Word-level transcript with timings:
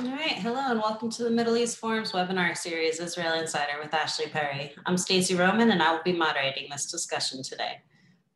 All 0.00 0.06
right, 0.06 0.32
hello 0.32 0.70
and 0.70 0.80
welcome 0.80 1.10
to 1.10 1.24
the 1.24 1.30
Middle 1.30 1.58
East 1.58 1.78
Forum's 1.78 2.12
webinar 2.12 2.56
series, 2.56 3.00
Israel 3.00 3.34
Insider 3.34 3.74
with 3.82 3.92
Ashley 3.92 4.28
Perry. 4.28 4.72
I'm 4.86 4.96
Stacey 4.96 5.34
Roman 5.34 5.72
and 5.72 5.82
I 5.82 5.92
will 5.92 6.02
be 6.02 6.14
moderating 6.14 6.68
this 6.70 6.90
discussion 6.90 7.42
today. 7.42 7.82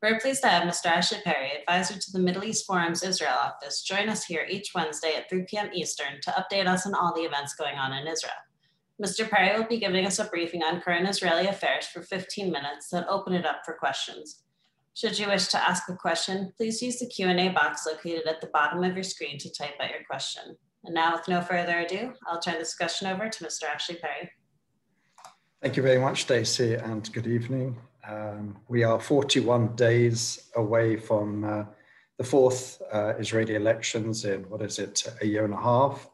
We're 0.02 0.20
pleased 0.20 0.42
to 0.42 0.48
have 0.48 0.68
Mr. 0.68 0.86
Ashley 0.86 1.22
Perry, 1.24 1.52
advisor 1.58 1.98
to 1.98 2.12
the 2.12 2.18
Middle 2.18 2.44
East 2.44 2.66
Forum's 2.66 3.02
Israel 3.02 3.32
office, 3.32 3.80
join 3.80 4.10
us 4.10 4.26
here 4.26 4.46
each 4.46 4.72
Wednesday 4.74 5.14
at 5.16 5.30
3 5.30 5.46
p.m. 5.48 5.70
Eastern 5.72 6.20
to 6.24 6.32
update 6.32 6.66
us 6.66 6.86
on 6.86 6.94
all 6.94 7.14
the 7.14 7.22
events 7.22 7.54
going 7.54 7.78
on 7.78 7.94
in 7.94 8.06
Israel. 8.06 8.34
Mr. 9.02 9.26
Perry 9.26 9.58
will 9.58 9.66
be 9.66 9.80
giving 9.80 10.04
us 10.04 10.18
a 10.18 10.24
briefing 10.24 10.62
on 10.62 10.82
current 10.82 11.08
Israeli 11.08 11.46
affairs 11.46 11.86
for 11.86 12.02
15 12.02 12.52
minutes, 12.52 12.90
then 12.90 13.06
open 13.08 13.32
it 13.32 13.46
up 13.46 13.62
for 13.64 13.72
questions. 13.72 14.42
Should 14.92 15.18
you 15.18 15.28
wish 15.28 15.46
to 15.46 15.66
ask 15.66 15.88
a 15.88 15.96
question, 15.96 16.52
please 16.58 16.82
use 16.82 16.98
the 16.98 17.06
Q&A 17.06 17.48
box 17.48 17.86
located 17.86 18.26
at 18.26 18.42
the 18.42 18.48
bottom 18.48 18.84
of 18.84 18.94
your 18.94 19.02
screen 19.02 19.38
to 19.38 19.50
type 19.50 19.76
out 19.80 19.88
your 19.88 20.04
question. 20.06 20.58
And 20.84 20.94
now 20.94 21.14
with 21.16 21.28
no 21.28 21.40
further 21.40 21.78
ado, 21.78 22.12
I'll 22.26 22.40
turn 22.40 22.54
the 22.54 22.60
discussion 22.60 23.06
over 23.06 23.28
to 23.28 23.44
Mr. 23.44 23.64
Ashley 23.64 23.96
Perry. 23.96 24.30
Thank 25.62 25.76
you 25.78 25.82
very 25.82 25.98
much, 25.98 26.22
Stacey, 26.22 26.74
and 26.74 27.10
good 27.12 27.26
evening. 27.26 27.78
Um, 28.06 28.58
we 28.68 28.84
are 28.84 29.00
41 29.00 29.76
days 29.76 30.50
away 30.56 30.96
from 30.96 31.44
uh, 31.44 31.64
the 32.18 32.24
fourth 32.24 32.82
uh, 32.92 33.14
Israeli 33.18 33.54
elections 33.54 34.26
in, 34.26 34.42
what 34.50 34.60
is 34.60 34.78
it, 34.78 35.10
a 35.22 35.26
year 35.26 35.46
and 35.46 35.54
a 35.54 35.60
half. 35.60 36.10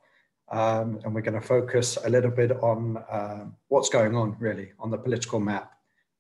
Um, 0.53 1.01
and 1.05 1.15
we're 1.15 1.21
going 1.21 1.41
to 1.41 1.47
focus 1.47 1.99
a 2.05 2.09
little 2.09 2.31
bit 2.31 2.53
on 2.63 2.97
uh, 3.11 3.47
what's 3.69 3.89
going 3.89 4.15
on 4.15 4.37
really 4.39 4.71
on 4.79 4.91
the 4.91 4.99
political 4.99 5.41
map. 5.41 5.73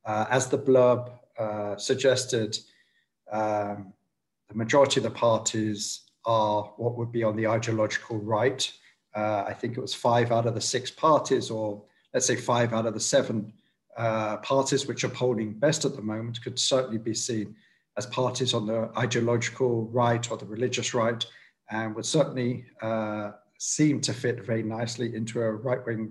Uh, 0.05 0.27
as 0.29 0.49
the 0.49 0.59
blurb 0.59 1.13
uh, 1.39 1.77
suggested, 1.77 2.59
um, 3.31 3.93
the 4.49 4.57
majority 4.57 4.99
of 4.99 5.05
the 5.05 5.11
parties 5.11 6.10
are 6.31 6.73
what 6.83 6.97
would 6.97 7.13
be 7.19 7.25
on 7.25 7.37
the 7.37 7.49
ideological 7.57 8.19
right. 8.37 8.63
Uh, 9.21 9.43
I 9.53 9.55
think 9.59 9.77
it 9.77 9.81
was 9.81 9.95
five 10.09 10.29
out 10.37 10.47
of 10.47 10.55
the 10.55 10.67
six 10.75 10.85
parties, 10.91 11.51
or 11.51 11.83
let's 12.13 12.27
say 12.27 12.37
five 12.37 12.71
out 12.77 12.87
of 12.87 12.95
the 12.95 13.07
seven 13.15 13.37
uh, 13.97 14.37
parties 14.53 14.87
which 14.87 15.03
are 15.05 15.15
polling 15.21 15.53
best 15.65 15.85
at 15.85 15.97
the 15.97 16.03
moment 16.13 16.43
could 16.45 16.59
certainly 16.59 16.99
be 16.99 17.15
seen 17.15 17.57
as 17.99 18.07
parties 18.07 18.55
on 18.55 18.65
the 18.67 18.81
ideological 19.05 19.73
right 20.03 20.31
or 20.31 20.37
the 20.37 20.47
religious 20.57 20.95
right, 20.95 21.23
and 21.71 21.95
would 21.95 22.07
certainly 22.07 22.65
uh, 22.83 23.33
seem 23.59 24.01
to 24.01 24.13
fit 24.13 24.47
very 24.51 24.63
nicely 24.63 25.09
into 25.19 25.43
a 25.43 25.53
right-wing 25.69 26.09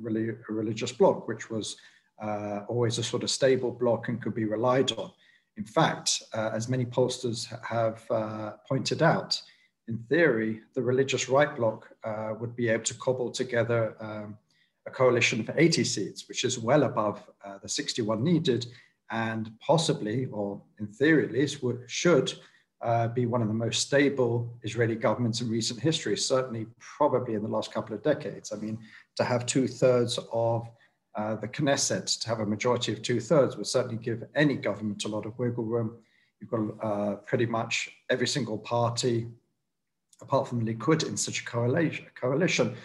religious 0.59 0.91
bloc, 0.91 1.27
which 1.27 1.49
was 1.49 1.77
uh, 2.21 2.59
always 2.67 2.97
a 2.97 3.03
sort 3.03 3.23
of 3.23 3.29
stable 3.29 3.71
bloc 3.71 4.09
and 4.09 4.21
could 4.21 4.35
be 4.35 4.45
relied 4.45 4.91
on. 5.01 5.09
In 5.57 5.65
fact, 5.65 6.07
uh, 6.37 6.51
as 6.53 6.69
many 6.73 6.85
pollsters 6.85 7.39
have 7.63 7.99
uh, 8.11 8.51
pointed 8.67 9.01
out, 9.01 9.41
in 9.89 9.97
theory, 10.07 10.61
the 10.75 10.81
religious 10.81 11.27
right 11.27 11.53
bloc 11.55 11.89
uh, 12.03 12.33
would 12.39 12.55
be 12.55 12.69
able 12.69 12.83
to 12.83 12.93
cobble 12.93 13.31
together 13.31 13.95
um, 13.99 14.37
a 14.87 14.91
coalition 14.91 15.43
for 15.43 15.53
80 15.57 15.83
seats, 15.83 16.27
which 16.29 16.43
is 16.43 16.59
well 16.59 16.83
above 16.83 17.23
uh, 17.43 17.57
the 17.61 17.67
61 17.67 18.23
needed, 18.23 18.67
and 19.11 19.51
possibly, 19.59 20.27
or 20.27 20.61
in 20.79 20.87
theory 20.87 21.25
at 21.25 21.31
least, 21.31 21.63
would, 21.63 21.81
should 21.87 22.31
uh, 22.81 23.07
be 23.07 23.25
one 23.25 23.41
of 23.41 23.47
the 23.47 23.53
most 23.53 23.81
stable 23.81 24.53
Israeli 24.61 24.95
governments 24.95 25.41
in 25.41 25.49
recent 25.49 25.79
history, 25.79 26.15
certainly 26.15 26.67
probably 26.79 27.33
in 27.33 27.41
the 27.41 27.47
last 27.47 27.73
couple 27.73 27.95
of 27.95 28.03
decades. 28.03 28.53
I 28.53 28.57
mean, 28.57 28.77
to 29.15 29.23
have 29.23 29.47
two 29.47 29.67
thirds 29.67 30.19
of 30.31 30.69
uh, 31.15 31.35
the 31.35 31.47
Knesset, 31.47 32.19
to 32.21 32.29
have 32.29 32.41
a 32.41 32.45
majority 32.45 32.93
of 32.93 33.01
two 33.01 33.19
thirds, 33.19 33.57
would 33.57 33.65
certainly 33.65 33.97
give 33.97 34.23
any 34.35 34.55
government 34.55 35.03
a 35.05 35.07
lot 35.07 35.25
of 35.25 35.37
wiggle 35.39 35.65
room. 35.65 35.97
You've 36.39 36.51
got 36.51 36.85
uh, 36.85 37.15
pretty 37.25 37.47
much 37.47 37.89
every 38.09 38.27
single 38.27 38.59
party, 38.59 39.27
apart 40.21 40.47
from 40.47 40.65
Likud, 40.65 41.07
in 41.07 41.17
such 41.17 41.41
a 41.41 41.45
coalition, 41.45 42.05
coalition 42.15 42.75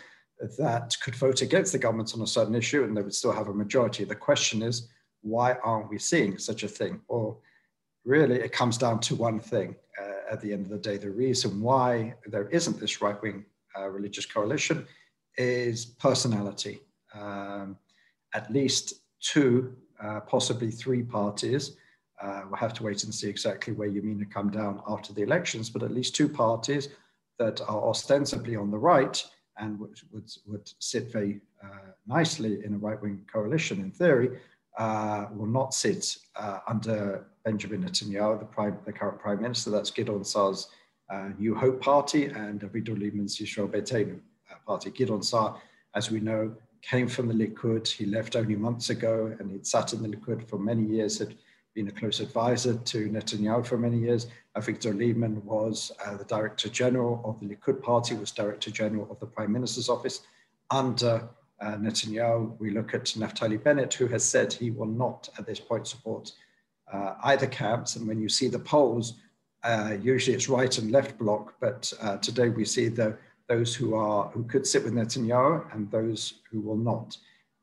that 0.59 0.97
could 1.03 1.15
vote 1.15 1.43
against 1.43 1.73
the 1.73 1.79
government 1.79 2.15
on 2.15 2.23
a 2.23 2.27
certain 2.27 2.55
issue 2.55 2.85
and 2.85 2.97
they 2.97 3.03
would 3.03 3.15
still 3.15 3.33
have 3.33 3.49
a 3.49 3.55
majority. 3.55 4.05
The 4.05 4.15
question 4.15 4.63
is, 4.63 4.89
why 5.23 5.55
aren't 5.65 5.91
we 5.91 5.99
seeing 5.99 6.39
such 6.39 6.63
a 6.63 6.69
thing? 6.69 7.01
Or 7.09 7.39
really, 8.05 8.37
it 8.37 8.53
comes 8.53 8.77
down 8.77 9.01
to 9.01 9.15
one 9.15 9.41
thing 9.41 9.75
uh, 10.01 10.33
at 10.33 10.41
the 10.41 10.53
end 10.53 10.67
of 10.67 10.71
the 10.71 10.79
day. 10.79 10.97
The 10.99 11.11
reason 11.11 11.61
why 11.61 12.15
there 12.27 12.49
isn't 12.49 12.79
this 12.79 13.01
right 13.01 13.21
wing 13.23 13.45
uh, 13.77 13.89
religious 13.89 14.27
coalition 14.27 14.87
is 15.39 15.87
personality. 15.87 16.81
Um, 17.15 17.77
at 18.35 18.53
least 18.53 18.95
two, 19.21 19.75
uh, 20.03 20.21
possibly 20.21 20.71
three 20.71 21.03
parties. 21.03 21.77
Uh, 22.21 22.43
we'll 22.47 22.57
have 22.57 22.75
to 22.75 22.83
wait 22.83 23.03
and 23.05 23.15
see 23.15 23.29
exactly 23.29 23.73
where 23.73 23.89
Yamina 23.89 24.31
come 24.31 24.51
down 24.51 24.83
after 24.87 25.13
the 25.13 25.23
elections, 25.23 25.71
but 25.71 25.83
at 25.83 25.91
least 25.91 26.15
two 26.15 26.29
parties 26.29 26.89
that 27.39 27.61
are 27.63 27.83
ostensibly 27.89 28.57
on 28.57 28.71
the 28.71 28.79
right 28.79 29.25
and 29.59 29.79
would, 29.79 29.99
would, 30.13 30.31
would 30.47 30.71
sit 30.79 31.13
very 31.13 31.41
uh, 31.63 31.93
nicely 32.07 32.65
in 32.65 32.75
a 32.75 32.79
right-wing 32.79 33.25
coalition 33.33 33.81
in 33.81 33.91
theory, 33.91 34.39
uh, 34.79 35.27
will 35.33 35.47
not 35.47 35.73
sit 35.73 36.17
uh, 36.37 36.59
under 36.67 37.27
Benjamin 37.45 37.85
Netanyahu, 37.85 38.39
the, 38.39 38.45
prime, 38.45 38.77
the 38.85 38.93
current 38.93 39.21
prime 39.21 39.41
minister. 39.41 39.71
That's 39.71 39.91
Gideon 39.91 40.25
Saar's 40.25 40.69
uh, 41.11 41.29
New 41.39 41.55
Hope 41.55 41.81
Party 41.81 42.27
and 42.27 42.61
Avigdor 42.61 42.97
Lieberman's 42.97 43.39
Yisrael 43.39 43.69
Beitenu 43.69 44.19
uh, 44.51 44.55
party. 44.67 44.91
Gideon 44.91 45.23
Saar, 45.23 45.61
as 45.95 46.11
we 46.11 46.21
know, 46.21 46.53
came 46.83 47.09
from 47.09 47.29
the 47.29 47.35
Likud. 47.35 47.87
He 47.87 48.07
left 48.07 48.37
only 48.37 48.57
months 48.57 48.91
ago 48.91 49.35
and 49.39 49.51
he'd 49.51 49.67
sat 49.67 49.93
in 49.93 50.03
the 50.03 50.09
Likud 50.09 50.49
for 50.49 50.59
many 50.59 50.85
years, 50.85 51.19
had 51.19 51.37
been 51.75 51.89
a 51.89 51.93
close 51.93 52.21
advisor 52.21 52.75
to 52.75 53.09
Netanyahu 53.09 53.67
for 53.67 53.77
many 53.77 53.99
years. 53.99 54.29
Avigdor 54.57 54.95
Lieberman 54.95 55.43
was 55.43 55.91
uh, 56.07 56.17
the 56.17 56.25
Director 56.25 56.69
General 56.69 57.21
of 57.25 57.41
the 57.41 57.53
Likud 57.53 57.83
Party, 57.83 58.15
was 58.15 58.31
Director 58.31 58.71
General 58.71 59.09
of 59.11 59.19
the 59.19 59.27
Prime 59.27 59.53
Minister's 59.53 59.89
Office 59.89 60.21
under 60.71 61.29
uh, 61.61 61.77
Netanyahu. 61.77 62.57
We 62.61 62.71
look 62.71 62.95
at 62.95 63.05
Naftali 63.05 63.63
Bennett, 63.63 63.93
who 63.93 64.07
has 64.07 64.25
said 64.25 64.53
he 64.53 64.71
will 64.71 64.87
not 64.87 65.29
at 65.37 65.47
this 65.47 65.59
point 65.59 65.89
support 65.89 66.31
uh, 66.93 67.15
either 67.25 67.49
camps. 67.49 67.97
And 67.97 68.07
when 68.07 68.21
you 68.21 68.29
see 68.29 68.47
the 68.47 68.59
polls, 68.59 69.15
uh, 69.65 69.97
usually 70.01 70.37
it's 70.37 70.49
right 70.49 70.79
and 70.79 70.93
left 70.93 71.19
bloc, 71.19 71.55
but 71.59 71.93
uh, 72.01 72.19
today 72.19 72.51
we 72.51 72.65
see 72.65 72.89
the, 72.89 73.17
those 73.49 73.75
who 73.75 73.95
are 73.95 74.29
who 74.29 74.45
could 74.45 74.67
sit 74.67 74.85
with 74.85 74.93
Netanyahu 74.93 75.75
and 75.75 75.91
those 75.91 76.35
who 76.51 76.61
will 76.61 76.77
not. 76.77 77.17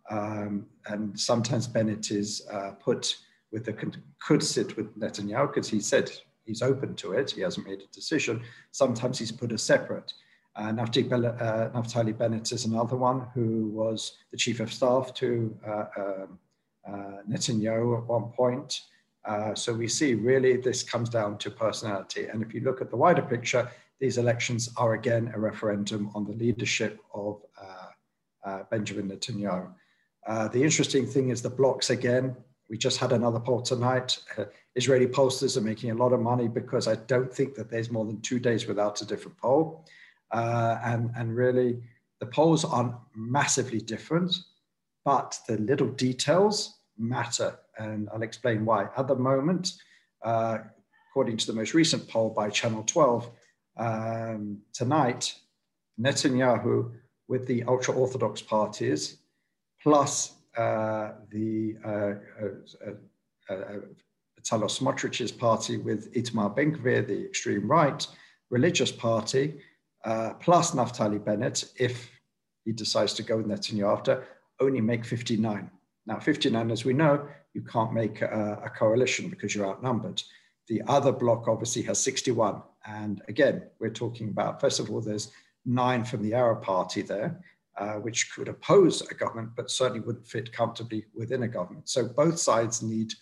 Um, 0.10 0.66
and 0.88 1.18
sometimes 1.18 1.68
Bennett 1.68 2.12
is 2.12 2.46
uh, 2.52 2.72
put 2.72 3.16
with 3.52 3.66
the 3.66 3.74
could 3.74 4.44
sit 4.44 4.76
with 4.78 4.98
Netanyahu 5.00 5.54
because 5.54 5.70
he 5.70 5.80
said 5.80 6.12
he's 6.46 6.62
open 6.62 6.96
to 6.96 7.14
it. 7.14 7.32
He 7.32 7.42
hasn't 7.42 7.68
made 7.68 7.82
a 7.82 7.94
decision. 7.94 8.42
Sometimes 8.72 9.20
he's 9.20 9.32
put 9.32 9.52
as 9.52 9.62
separate. 9.62 10.14
Uh, 10.56 10.72
Naftali, 10.72 11.42
uh, 11.42 11.70
Naftali 11.70 12.18
Bennett 12.18 12.52
is 12.52 12.66
another 12.66 12.98
one 12.98 13.28
who 13.34 13.68
was 13.68 14.18
the 14.32 14.38
chief 14.38 14.60
of 14.60 14.72
staff 14.72 15.14
to 15.16 15.58
uh, 15.66 15.86
um, 15.98 16.40
uh 16.86 17.22
Netanyahu 17.30 18.00
at 18.00 18.06
one 18.06 18.32
point. 18.32 18.82
Uh, 19.24 19.54
so 19.54 19.72
we 19.72 19.88
see 19.88 20.16
really 20.16 20.58
this 20.58 20.84
comes 20.84 21.08
down 21.08 21.38
to 21.38 21.52
personality. 21.52 22.26
And 22.26 22.42
if 22.42 22.54
you 22.54 22.62
look 22.62 22.82
at 22.82 22.90
the 22.90 22.98
wider 22.98 23.22
picture, 23.22 23.70
these 24.00 24.18
elections 24.18 24.70
are 24.78 24.94
again 24.94 25.32
a 25.36 25.40
referendum 25.40 26.10
on 26.16 26.26
the 26.26 26.34
leadership 26.34 27.00
of 27.14 27.42
uh, 28.44 28.64
Benjamin 28.72 29.10
Netanyahu. 29.10 29.72
the 30.52 30.64
interesting 30.64 31.06
thing 31.06 31.30
is 31.30 31.42
the 31.42 31.50
blocks 31.50 31.92
again 31.92 32.36
we 32.72 32.78
just 32.78 33.00
had 33.00 33.12
another 33.12 33.40
poll 33.40 33.62
tonight. 33.62 34.18
Uh, 34.38 34.46
Israeli 34.76 35.06
pollsters 35.06 35.58
are 35.58 35.62
making 35.62 35.92
a 35.92 35.96
lot 35.96 36.14
of 36.14 36.22
money 36.22 36.48
because 36.48 36.88
I 36.88 36.96
don't 36.96 37.32
think 37.32 37.54
that 37.56 37.70
there's 37.70 37.92
more 37.92 38.06
than 38.06 38.22
two 38.22 38.40
days 38.40 38.66
without 38.66 39.02
a 39.02 39.06
different 39.06 39.38
poll. 39.38 39.86
Uh, 40.32 40.80
and, 40.82 41.12
and 41.18 41.36
really, 41.36 41.84
the 42.22 42.28
polls 42.28 42.64
aren't 42.64 42.96
massively 43.14 43.82
different, 43.82 44.34
but 45.04 45.38
the 45.50 45.58
little 45.58 45.90
details 45.90 46.78
matter. 46.98 47.60
And 47.78 48.08
I'll 48.14 48.24
explain 48.24 48.64
why. 48.64 48.88
At 48.96 49.10
the 49.10 49.18
moment, 49.18 49.74
uh, 50.24 50.60
according 51.10 51.36
to 51.38 51.48
the 51.48 51.54
most 51.54 51.74
recent 51.74 52.08
poll 52.08 52.30
by 52.30 52.50
Channel 52.50 52.84
12, 52.84 53.30
um, 53.76 54.60
tonight, 54.72 55.36
Netanyahu 56.00 56.94
with 57.28 57.48
the 57.48 57.64
ultra 57.64 57.94
Orthodox 57.94 58.42
parties, 58.42 59.18
plus 59.84 60.38
Uh, 60.58 61.12
the 61.30 61.78
uh, 61.86 62.14
uh, 62.44 62.90
uh, 63.50 63.54
uh 63.54 63.78
Bezalel 64.40 64.70
Smotrich's 64.70 65.32
party 65.32 65.78
with 65.78 66.14
Itamar 66.14 66.56
Ben-Gvir, 66.56 67.08
the 67.08 67.26
extreme 67.26 67.70
right 67.70 68.06
religious 68.50 68.92
party, 68.92 69.62
plus 70.40 70.72
Naftali 70.72 71.24
Bennett, 71.24 71.72
if 71.78 72.10
he 72.66 72.72
decides 72.74 73.14
to 73.14 73.24
go 73.24 73.38
with 73.38 73.46
Netanyahu 73.46 73.94
after, 73.94 74.26
only 74.60 74.82
make 74.82 75.06
59. 75.06 75.70
Now, 76.08 76.20
59, 76.20 76.72
as 76.72 76.84
we 76.84 76.94
know, 76.94 77.28
you 77.54 77.62
can't 77.62 77.94
make 77.94 78.22
a, 78.22 78.62
a, 78.66 78.70
coalition 78.70 79.30
because 79.30 79.54
you're 79.54 79.68
outnumbered. 79.68 80.22
The 80.68 80.82
other 80.88 81.12
bloc 81.12 81.48
obviously 81.48 81.84
has 81.84 82.02
61. 82.02 82.62
And 82.86 83.22
again, 83.28 83.64
we're 83.80 83.92
talking 83.92 84.30
about, 84.30 84.60
first 84.60 84.80
of 84.80 84.90
all, 84.90 85.02
there's 85.02 85.32
nine 85.66 86.04
from 86.04 86.24
the 86.24 86.34
Arab 86.34 86.64
Party 86.64 87.04
there 87.04 87.40
uh, 87.78 87.94
which 87.96 88.34
could 88.34 88.48
oppose 88.48 89.02
a 89.10 89.14
government, 89.14 89.52
but 89.56 89.72
certainly 89.72 90.02
wouldn't 90.02 90.28
fit 90.28 90.52
comfortably 90.52 91.06
within 91.16 91.44
a 91.44 91.48
government. 91.48 91.90
So 91.90 92.08
both 92.08 92.38
sides 92.38 92.82
need 92.82 93.14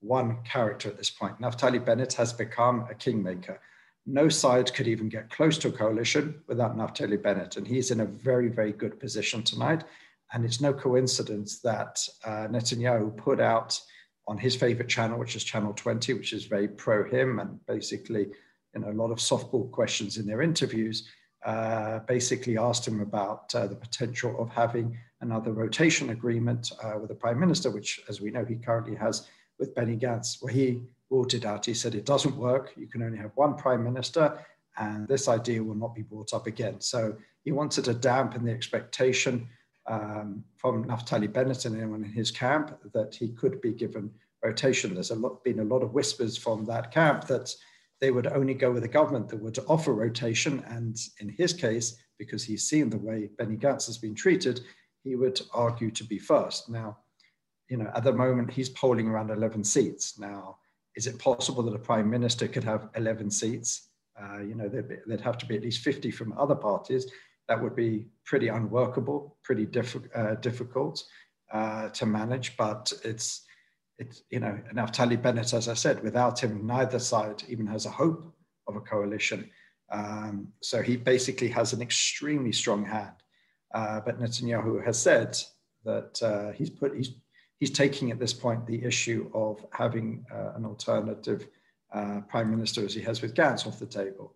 one 0.00 0.38
character 0.44 0.88
at 0.88 0.98
this 0.98 1.10
point. 1.10 1.40
Naftali 1.40 1.82
Bennett 1.84 2.12
has 2.14 2.32
become 2.32 2.86
a 2.90 2.94
kingmaker. 2.94 3.60
no 4.06 4.28
side 4.28 4.74
could 4.74 4.86
even 4.86 5.08
get 5.08 5.30
close 5.30 5.56
to 5.56 5.68
a 5.68 5.72
coalition 5.72 6.42
without 6.46 6.76
Naftali 6.76 7.20
Bennett. 7.20 7.56
And 7.56 7.66
he's 7.66 7.90
in 7.90 8.00
a 8.00 8.06
very, 8.06 8.48
very 8.48 8.72
good 8.72 9.00
position 9.00 9.42
tonight. 9.42 9.84
And 10.34 10.44
it's 10.44 10.60
no 10.60 10.74
coincidence 10.74 11.60
that 11.60 12.06
uh, 12.24 12.48
Netanyahu 12.48 13.16
put 13.16 13.40
out 13.40 13.80
on 14.26 14.36
his 14.36 14.56
favorite 14.56 14.88
channel, 14.88 15.18
which 15.18 15.36
is 15.36 15.44
Channel 15.44 15.72
20, 15.72 16.14
which 16.14 16.32
is 16.32 16.44
very 16.44 16.68
pro 16.68 17.08
him 17.08 17.38
and 17.38 17.64
basically 17.66 18.26
you 18.74 18.80
know, 18.80 18.90
a 18.90 18.92
lot 18.92 19.10
of 19.10 19.18
softball 19.18 19.70
questions 19.70 20.16
in 20.18 20.26
their 20.26 20.42
interviews, 20.42 21.08
uh, 21.44 21.98
basically 22.00 22.56
asked 22.56 22.86
him 22.86 23.00
about 23.00 23.54
uh, 23.54 23.66
the 23.66 23.74
potential 23.74 24.40
of 24.40 24.48
having 24.48 24.96
another 25.20 25.52
rotation 25.52 26.10
agreement 26.10 26.72
uh, 26.82 26.98
with 26.98 27.08
the 27.08 27.14
prime 27.14 27.38
minister, 27.38 27.70
which, 27.70 28.00
as 28.08 28.20
we 28.20 28.30
know, 28.30 28.44
he 28.44 28.56
currently 28.56 28.94
has 28.94 29.28
with 29.58 29.74
Benny 29.74 29.96
Gantz, 29.96 30.42
where 30.42 30.52
he 30.52 30.82
ruled 31.10 31.34
it 31.34 31.44
out. 31.44 31.66
He 31.66 31.74
said 31.74 31.94
it 31.94 32.06
doesn't 32.06 32.36
work. 32.36 32.72
You 32.76 32.86
can 32.86 33.02
only 33.02 33.18
have 33.18 33.30
one 33.34 33.56
prime 33.56 33.84
minister, 33.84 34.38
and 34.78 35.06
this 35.06 35.28
idea 35.28 35.62
will 35.62 35.74
not 35.74 35.94
be 35.94 36.02
brought 36.02 36.34
up 36.34 36.46
again. 36.46 36.80
So 36.80 37.16
he 37.44 37.52
wanted 37.52 37.84
to 37.84 37.94
dampen 37.94 38.44
the 38.44 38.52
expectation 38.52 39.48
um, 39.86 40.44
from 40.56 40.84
Naftali 40.86 41.30
Bennett 41.30 41.66
and 41.66 41.76
anyone 41.76 42.04
in 42.04 42.10
his 42.10 42.30
camp 42.30 42.76
that 42.92 43.14
he 43.14 43.28
could 43.28 43.60
be 43.60 43.72
given 43.72 44.10
rotation. 44.42 44.94
There's 44.94 45.10
a 45.10 45.14
lot, 45.14 45.44
been 45.44 45.60
a 45.60 45.64
lot 45.64 45.82
of 45.82 45.92
whispers 45.92 46.36
from 46.36 46.64
that 46.66 46.90
camp 46.90 47.26
that 47.26 47.54
they 48.00 48.10
would 48.10 48.26
only 48.26 48.54
go 48.54 48.70
with 48.72 48.84
a 48.84 48.88
government 48.88 49.28
that 49.28 49.42
would 49.42 49.58
offer 49.68 49.92
rotation. 49.92 50.62
And 50.68 50.96
in 51.20 51.28
his 51.28 51.52
case, 51.52 51.96
because 52.18 52.44
he's 52.44 52.68
seen 52.68 52.90
the 52.90 52.98
way 52.98 53.30
Benny 53.38 53.56
Gantz 53.56 53.86
has 53.86 53.98
been 53.98 54.14
treated, 54.14 54.60
he 55.02 55.16
would 55.16 55.40
argue 55.52 55.90
to 55.92 56.04
be 56.04 56.18
first. 56.18 56.68
Now, 56.68 56.98
you 57.68 57.76
know, 57.76 57.90
at 57.94 58.04
the 58.04 58.12
moment, 58.12 58.50
he's 58.50 58.68
polling 58.68 59.08
around 59.08 59.30
11 59.30 59.64
seats. 59.64 60.18
Now, 60.18 60.58
is 60.96 61.06
it 61.06 61.18
possible 61.18 61.62
that 61.64 61.74
a 61.74 61.78
prime 61.78 62.08
minister 62.08 62.46
could 62.46 62.64
have 62.64 62.88
11 62.96 63.30
seats? 63.30 63.88
Uh, 64.20 64.40
you 64.40 64.54
know, 64.54 64.68
there'd, 64.68 64.88
be, 64.88 64.96
there'd, 65.06 65.20
have 65.20 65.38
to 65.38 65.46
be 65.46 65.56
at 65.56 65.62
least 65.62 65.82
50 65.82 66.10
from 66.10 66.36
other 66.38 66.54
parties. 66.54 67.10
That 67.48 67.60
would 67.60 67.74
be 67.74 68.06
pretty 68.24 68.48
unworkable, 68.48 69.36
pretty 69.42 69.66
diff 69.66 69.96
uh, 70.14 70.36
difficult 70.36 71.02
uh, 71.52 71.88
to 71.90 72.06
manage. 72.06 72.56
But 72.56 72.92
it's, 73.02 73.44
it's, 73.98 74.22
you 74.30 74.40
know, 74.40 74.58
Naftali 74.74 75.20
Bennett, 75.20 75.52
as 75.52 75.68
I 75.68 75.74
said, 75.74 76.02
without 76.02 76.42
him, 76.42 76.66
neither 76.66 76.98
side 76.98 77.44
even 77.48 77.66
has 77.66 77.86
a 77.86 77.90
hope 77.90 78.24
of 78.66 78.76
a 78.76 78.80
coalition. 78.80 79.50
Um, 79.90 80.48
so 80.60 80.82
he 80.82 80.96
basically 80.96 81.48
has 81.48 81.72
an 81.72 81.82
extremely 81.82 82.52
strong 82.52 82.84
hand. 82.84 83.14
Uh, 83.72 84.00
but 84.00 84.20
Netanyahu 84.20 84.84
has 84.84 84.98
said 84.98 85.36
that 85.84 86.22
uh, 86.22 86.52
he's 86.52 86.70
put 86.70 86.94
he's 86.96 87.10
he's 87.58 87.70
taking 87.70 88.10
at 88.10 88.18
this 88.18 88.32
point 88.32 88.66
the 88.66 88.82
issue 88.84 89.30
of 89.34 89.64
having 89.72 90.24
uh, 90.32 90.52
an 90.56 90.64
alternative 90.64 91.46
uh, 91.92 92.20
prime 92.28 92.50
minister 92.50 92.84
as 92.84 92.94
he 92.94 93.02
has 93.02 93.22
with 93.22 93.34
Gantz 93.34 93.66
off 93.66 93.78
the 93.78 93.86
table. 93.86 94.34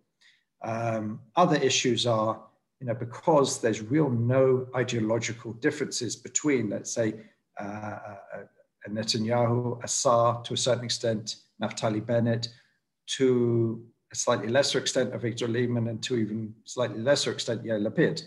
Um, 0.61 1.19
other 1.35 1.57
issues 1.57 2.05
are, 2.05 2.41
you 2.79 2.87
know, 2.87 2.93
because 2.93 3.61
there's 3.61 3.81
real 3.81 4.09
no 4.09 4.67
ideological 4.75 5.53
differences 5.53 6.15
between, 6.15 6.69
let's 6.69 6.91
say, 6.91 7.13
uh, 7.59 7.63
uh, 7.63 8.15
uh 8.35 8.43
Netanyahu, 8.87 9.83
Assar, 9.83 10.41
to 10.43 10.53
a 10.53 10.57
certain 10.57 10.85
extent, 10.85 11.37
Naftali 11.61 12.05
Bennett, 12.05 12.47
to 13.17 13.83
a 14.11 14.15
slightly 14.15 14.47
lesser 14.47 14.79
extent, 14.79 15.13
Avigdor 15.13 15.49
Lieberman, 15.49 15.89
and 15.89 16.01
to 16.03 16.17
even 16.17 16.53
slightly 16.65 16.99
lesser 16.99 17.31
extent, 17.31 17.63
Yair 17.63 17.81
Lapid. 17.85 18.23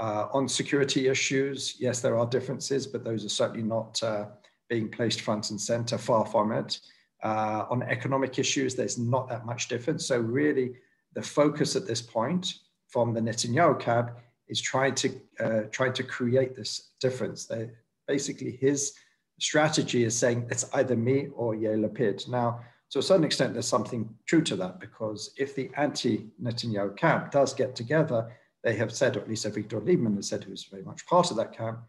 Uh, 0.00 0.26
on 0.32 0.48
security 0.48 1.08
issues, 1.08 1.76
yes, 1.78 2.00
there 2.00 2.16
are 2.18 2.26
differences, 2.26 2.86
but 2.86 3.04
those 3.04 3.24
are 3.24 3.28
certainly 3.28 3.62
not 3.62 4.02
uh, 4.02 4.26
being 4.68 4.88
placed 4.88 5.20
front 5.20 5.50
and 5.50 5.60
center, 5.60 5.98
far 5.98 6.26
from 6.26 6.50
it. 6.52 6.80
Uh, 7.22 7.66
on 7.70 7.82
economic 7.82 8.38
issues, 8.38 8.74
there's 8.74 8.98
not 8.98 9.28
that 9.28 9.46
much 9.46 9.68
difference. 9.68 10.06
So 10.06 10.18
really, 10.18 10.72
the 11.14 11.22
focus 11.22 11.76
at 11.76 11.86
this 11.86 12.02
point 12.02 12.54
from 12.88 13.14
the 13.14 13.20
Netanyahu 13.20 13.78
cab 13.78 14.16
is 14.48 14.60
trying 14.60 14.94
to 14.96 15.20
uh, 15.40 15.60
trying 15.70 15.92
to 15.92 16.02
create 16.02 16.56
this 16.56 16.92
difference. 17.00 17.46
They're 17.46 17.72
basically, 18.08 18.56
his 18.60 18.92
strategy 19.40 20.04
is 20.04 20.16
saying 20.16 20.46
it's 20.50 20.64
either 20.74 20.96
me 20.96 21.28
or 21.34 21.54
Yair 21.54 21.78
Lapid. 21.84 22.28
Now, 22.28 22.60
to 22.90 22.98
a 22.98 23.02
certain 23.02 23.24
extent, 23.24 23.54
there's 23.54 23.68
something 23.68 24.08
true 24.26 24.42
to 24.42 24.56
that 24.56 24.78
because 24.78 25.32
if 25.38 25.54
the 25.54 25.70
anti-Netanyahu 25.76 26.96
camp 26.96 27.30
does 27.30 27.54
get 27.54 27.74
together, 27.74 28.30
they 28.62 28.76
have 28.76 28.92
said, 28.92 29.16
or 29.16 29.20
at 29.20 29.28
least 29.28 29.46
Avigdor 29.46 29.82
Lieberman 29.82 30.16
has 30.16 30.28
said, 30.28 30.44
who's 30.44 30.64
very 30.64 30.82
much 30.82 31.06
part 31.06 31.30
of 31.30 31.36
that 31.38 31.56
camp, 31.56 31.80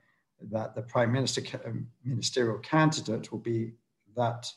that 0.51 0.75
the 0.75 0.81
prime 0.81 1.11
minister 1.11 1.41
um, 1.65 1.87
ministerial 2.03 2.57
candidate 2.59 3.31
will 3.31 3.39
be 3.39 3.73
that 4.15 4.49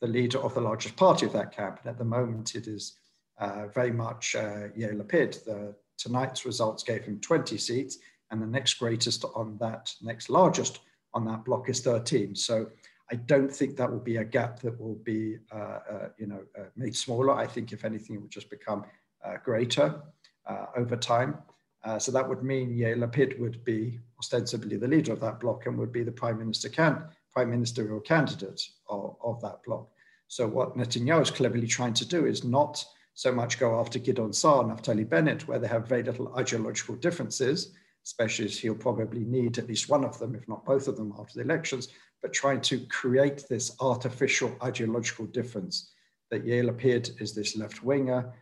the 0.00 0.06
leader 0.06 0.38
of 0.38 0.54
the 0.54 0.60
largest 0.60 0.96
party 0.96 1.26
of 1.26 1.32
that 1.32 1.54
camp. 1.54 1.80
And 1.82 1.90
at 1.90 1.98
the 1.98 2.04
moment, 2.04 2.54
it 2.54 2.66
is 2.66 2.94
uh, 3.38 3.66
very 3.68 3.92
much 3.92 4.34
uh, 4.36 4.68
Yair 4.76 4.96
Lapid. 4.96 5.44
The, 5.44 5.74
tonight's 5.98 6.46
results 6.46 6.82
gave 6.82 7.04
him 7.04 7.20
20 7.20 7.58
seats, 7.58 7.98
and 8.30 8.40
the 8.40 8.46
next 8.46 8.74
greatest 8.74 9.24
on 9.34 9.58
that, 9.58 9.92
next 10.00 10.30
largest 10.30 10.80
on 11.18 11.24
that 11.26 11.44
block 11.44 11.68
is 11.68 11.80
13. 11.80 12.34
So 12.34 12.68
I 13.10 13.16
don't 13.16 13.50
think 13.50 13.76
that 13.76 13.90
will 13.90 14.00
be 14.12 14.16
a 14.16 14.24
gap 14.24 14.60
that 14.60 14.80
will 14.80 15.00
be, 15.04 15.38
uh, 15.52 15.78
uh 15.92 16.08
you 16.18 16.26
know, 16.26 16.42
uh, 16.58 16.64
made 16.76 16.96
smaller. 16.96 17.32
I 17.32 17.46
think 17.46 17.72
if 17.72 17.84
anything, 17.84 18.16
it 18.16 18.20
will 18.22 18.28
just 18.28 18.50
become 18.50 18.84
uh, 19.24 19.36
greater 19.44 20.02
over 20.76 20.96
time. 20.96 21.38
Uh, 21.84 21.98
so 21.98 22.10
that 22.10 22.26
would 22.26 22.42
mean 22.42 22.70
Yair 22.70 22.96
Lapid 22.96 23.38
would 23.38 23.62
be 23.64 24.00
ostensibly 24.18 24.76
the 24.78 24.88
leader 24.88 25.12
of 25.12 25.20
that 25.20 25.38
bloc 25.40 25.66
and 25.66 25.76
would 25.78 25.92
be 25.92 26.02
the 26.02 26.10
prime 26.22 26.38
minister 26.38 26.68
can 26.68 27.04
prime 27.38 27.50
ministerial 27.50 28.00
candidate 28.00 28.60
of, 28.88 29.16
of 29.22 29.40
that 29.40 29.62
bloc. 29.64 29.88
So 30.26 30.46
what 30.46 30.76
Netanyahu 30.76 31.22
is 31.22 31.30
cleverly 31.30 31.66
trying 31.66 31.94
to 31.94 32.06
do 32.06 32.26
is 32.26 32.44
not 32.44 32.84
so 33.14 33.32
much 33.32 33.58
go 33.58 33.78
after 33.80 33.98
Gideon 33.98 34.32
Saar 34.32 34.62
and 34.62 34.70
Naftali 34.70 35.08
Bennett, 35.08 35.46
where 35.48 35.58
they 35.58 35.68
have 35.68 35.88
very 35.88 36.02
little 36.02 36.34
ideological 36.36 36.96
differences, 36.96 37.72
especially 38.08 38.46
as 38.46 38.58
he'll 38.58 38.74
probably 38.74 39.22
need 39.24 39.58
at 39.58 39.68
least 39.68 39.90
one 39.90 40.02
of 40.02 40.18
them, 40.18 40.34
if 40.34 40.48
not 40.48 40.64
both 40.64 40.88
of 40.88 40.96
them, 40.96 41.12
after 41.18 41.34
the 41.34 41.44
elections, 41.44 41.88
but 42.22 42.32
trying 42.32 42.58
to 42.58 42.80
create 42.86 43.44
this 43.50 43.76
artificial 43.80 44.50
ideological 44.62 45.26
difference 45.26 45.90
that 46.30 46.46
Yair 46.46 46.64
Lapid 46.64 47.20
as 47.20 47.34
this 47.34 47.54
left 47.54 47.84
winger, 47.84 48.32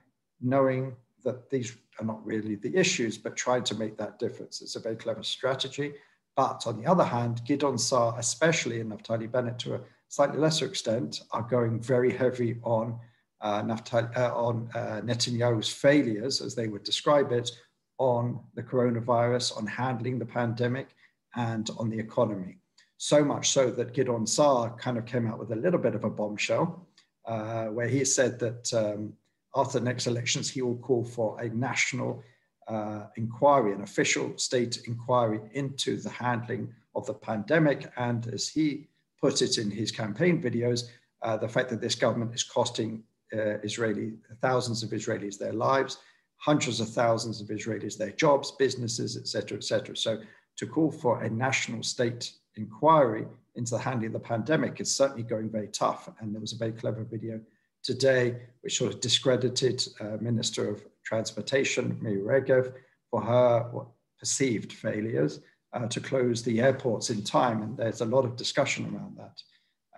knowing 0.40 0.94
that 1.24 1.50
these 1.50 1.76
are 1.98 2.06
not 2.06 2.24
really 2.24 2.54
the 2.54 2.76
issues, 2.76 3.18
but 3.18 3.36
trying 3.36 3.64
to 3.64 3.74
make 3.74 3.96
that 3.96 4.20
difference. 4.20 4.62
It's 4.62 4.76
a 4.76 4.80
very 4.80 4.94
clever 4.94 5.24
strategy. 5.24 5.94
But 6.36 6.64
on 6.68 6.80
the 6.80 6.88
other 6.88 7.04
hand, 7.04 7.42
Gideon 7.44 7.76
Saar, 7.76 8.14
especially 8.18 8.78
in 8.78 8.90
Naftali 8.90 9.28
Bennett 9.28 9.58
to 9.60 9.74
a 9.74 9.80
slightly 10.06 10.38
lesser 10.38 10.66
extent, 10.66 11.22
are 11.32 11.42
going 11.42 11.82
very 11.82 12.12
heavy 12.12 12.60
on, 12.62 13.00
uh, 13.40 13.62
Naftali, 13.62 14.16
uh, 14.16 14.32
on 14.32 14.70
uh, 14.76 15.00
Netanyahu's 15.02 15.72
failures, 15.72 16.40
as 16.40 16.54
they 16.54 16.68
would 16.68 16.84
describe 16.84 17.32
it, 17.32 17.50
on 17.98 18.40
the 18.54 18.62
coronavirus, 18.62 19.56
on 19.56 19.66
handling 19.66 20.18
the 20.18 20.26
pandemic, 20.26 20.88
and 21.34 21.70
on 21.78 21.90
the 21.90 21.98
economy. 21.98 22.58
So 22.98 23.24
much 23.24 23.50
so 23.50 23.70
that 23.70 23.92
Gideon 23.92 24.26
Saar 24.26 24.70
kind 24.78 24.96
of 24.96 25.04
came 25.04 25.26
out 25.26 25.38
with 25.38 25.52
a 25.52 25.56
little 25.56 25.78
bit 25.78 25.94
of 25.94 26.04
a 26.04 26.10
bombshell, 26.10 26.86
uh, 27.26 27.66
where 27.66 27.88
he 27.88 28.04
said 28.04 28.38
that 28.38 28.72
um, 28.74 29.12
after 29.54 29.78
the 29.78 29.84
next 29.84 30.06
elections, 30.06 30.50
he 30.50 30.62
will 30.62 30.76
call 30.76 31.04
for 31.04 31.40
a 31.40 31.48
national 31.48 32.22
uh, 32.68 33.06
inquiry, 33.16 33.72
an 33.72 33.82
official 33.82 34.36
state 34.36 34.82
inquiry 34.86 35.40
into 35.52 35.96
the 35.96 36.10
handling 36.10 36.72
of 36.94 37.06
the 37.06 37.14
pandemic. 37.14 37.90
And 37.96 38.26
as 38.28 38.48
he 38.48 38.88
put 39.20 39.42
it 39.42 39.58
in 39.58 39.70
his 39.70 39.92
campaign 39.92 40.42
videos, 40.42 40.84
uh, 41.22 41.36
the 41.36 41.48
fact 41.48 41.68
that 41.70 41.80
this 41.80 41.94
government 41.94 42.34
is 42.34 42.42
costing 42.42 43.02
uh, 43.32 43.58
Israeli 43.62 44.14
thousands 44.40 44.82
of 44.82 44.90
Israelis 44.90 45.38
their 45.38 45.52
lives, 45.52 45.98
hundreds 46.38 46.80
of 46.80 46.88
thousands 46.88 47.40
of 47.40 47.48
Israelis 47.48 47.96
their 47.96 48.12
jobs, 48.12 48.52
businesses, 48.52 49.16
etc., 49.16 49.58
etc. 49.58 49.96
So 49.96 50.20
to 50.56 50.66
call 50.66 50.90
for 50.90 51.22
a 51.22 51.30
national 51.30 51.82
state 51.82 52.32
inquiry 52.56 53.26
into 53.56 53.72
the 53.72 53.78
handling 53.78 54.08
of 54.08 54.12
the 54.12 54.20
pandemic 54.20 54.80
is 54.80 54.94
certainly 54.94 55.22
going 55.22 55.50
very 55.50 55.68
tough. 55.68 56.08
And 56.20 56.34
there 56.34 56.40
was 56.40 56.52
a 56.52 56.56
very 56.56 56.72
clever 56.72 57.04
video 57.04 57.40
today, 57.82 58.36
which 58.60 58.78
sort 58.78 58.92
of 58.92 59.00
discredited 59.00 59.86
uh, 60.00 60.16
Minister 60.20 60.68
of 60.68 60.84
Transportation, 61.04 61.98
Miri 62.00 62.20
Regev, 62.20 62.72
for 63.10 63.22
her 63.22 63.70
perceived 64.18 64.72
failures 64.72 65.40
uh, 65.72 65.86
to 65.86 66.00
close 66.00 66.42
the 66.42 66.60
airports 66.60 67.10
in 67.10 67.22
time. 67.22 67.62
And 67.62 67.76
there's 67.76 68.00
a 68.00 68.06
lot 68.06 68.24
of 68.24 68.36
discussion 68.36 68.84
around 68.94 69.16
that. 69.18 69.42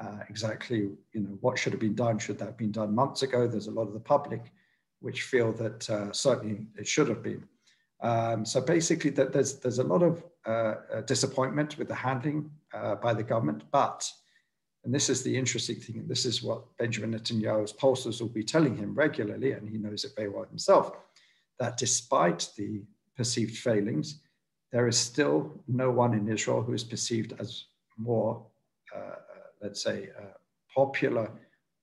Uh, 0.00 0.23
exactly, 0.28 0.90
you 1.12 1.21
know, 1.21 1.37
what 1.40 1.59
should 1.59 1.73
have 1.73 1.80
been 1.80 1.95
done? 1.95 2.18
Should 2.18 2.38
that 2.38 2.45
have 2.45 2.57
been 2.57 2.71
done 2.71 2.95
months 2.95 3.23
ago? 3.23 3.49
There's 3.49 3.66
a 3.66 3.73
lot 3.73 3.88
of 3.88 3.95
the 3.95 4.00
public 4.00 4.52
which 5.00 5.23
feel 5.23 5.52
that 5.52 5.88
uh, 5.90 6.12
certainly 6.12 6.67
it 6.76 6.87
should 6.87 7.09
have 7.09 7.23
been. 7.23 7.45
Um, 8.00 8.45
so 8.45 8.61
basically, 8.61 9.11
that 9.11 9.33
there's 9.33 9.59
there's 9.59 9.78
a 9.78 9.85
lot 9.85 10.02
of 10.02 10.25
uh, 10.47 10.75
uh, 10.95 11.00
disappointment 11.02 11.78
with 11.78 11.88
the 11.88 11.95
handling 11.95 12.50
by 13.02 13.14
the 13.14 13.23
government, 13.23 13.64
but 13.73 14.11
and 14.85 14.95
this 14.95 15.09
is 15.11 15.23
the 15.23 15.37
interesting 15.37 15.76
thing. 15.76 15.99
And 15.99 16.09
this 16.09 16.25
is 16.25 16.43
what 16.43 16.64
Benjamin 16.78 17.12
Netanyahu's 17.12 17.73
pollsters 17.73 18.21
will 18.21 18.28
be 18.28 18.45
telling 18.45 18.76
him 18.76 18.95
regularly, 18.95 19.52
and 19.52 19.69
he 19.69 19.78
knows 19.78 20.05
it 20.05 20.12
very 20.17 20.28
well 20.28 20.45
himself, 20.45 20.93
that 21.59 21.76
despite 21.76 22.49
the 22.57 22.83
perceived 23.17 23.59
failings, 23.59 24.21
there 24.71 24.87
is 24.87 24.97
still 24.97 25.52
no 25.67 25.90
one 25.90 26.14
in 26.14 26.28
Israel 26.28 26.62
who 26.62 26.73
is 26.73 26.85
perceived 26.85 27.35
as 27.40 27.64
more, 27.97 28.47
uh, 28.95 29.17
let's 29.61 29.83
say, 29.83 30.11
uh, 30.19 30.35
popular 30.75 31.31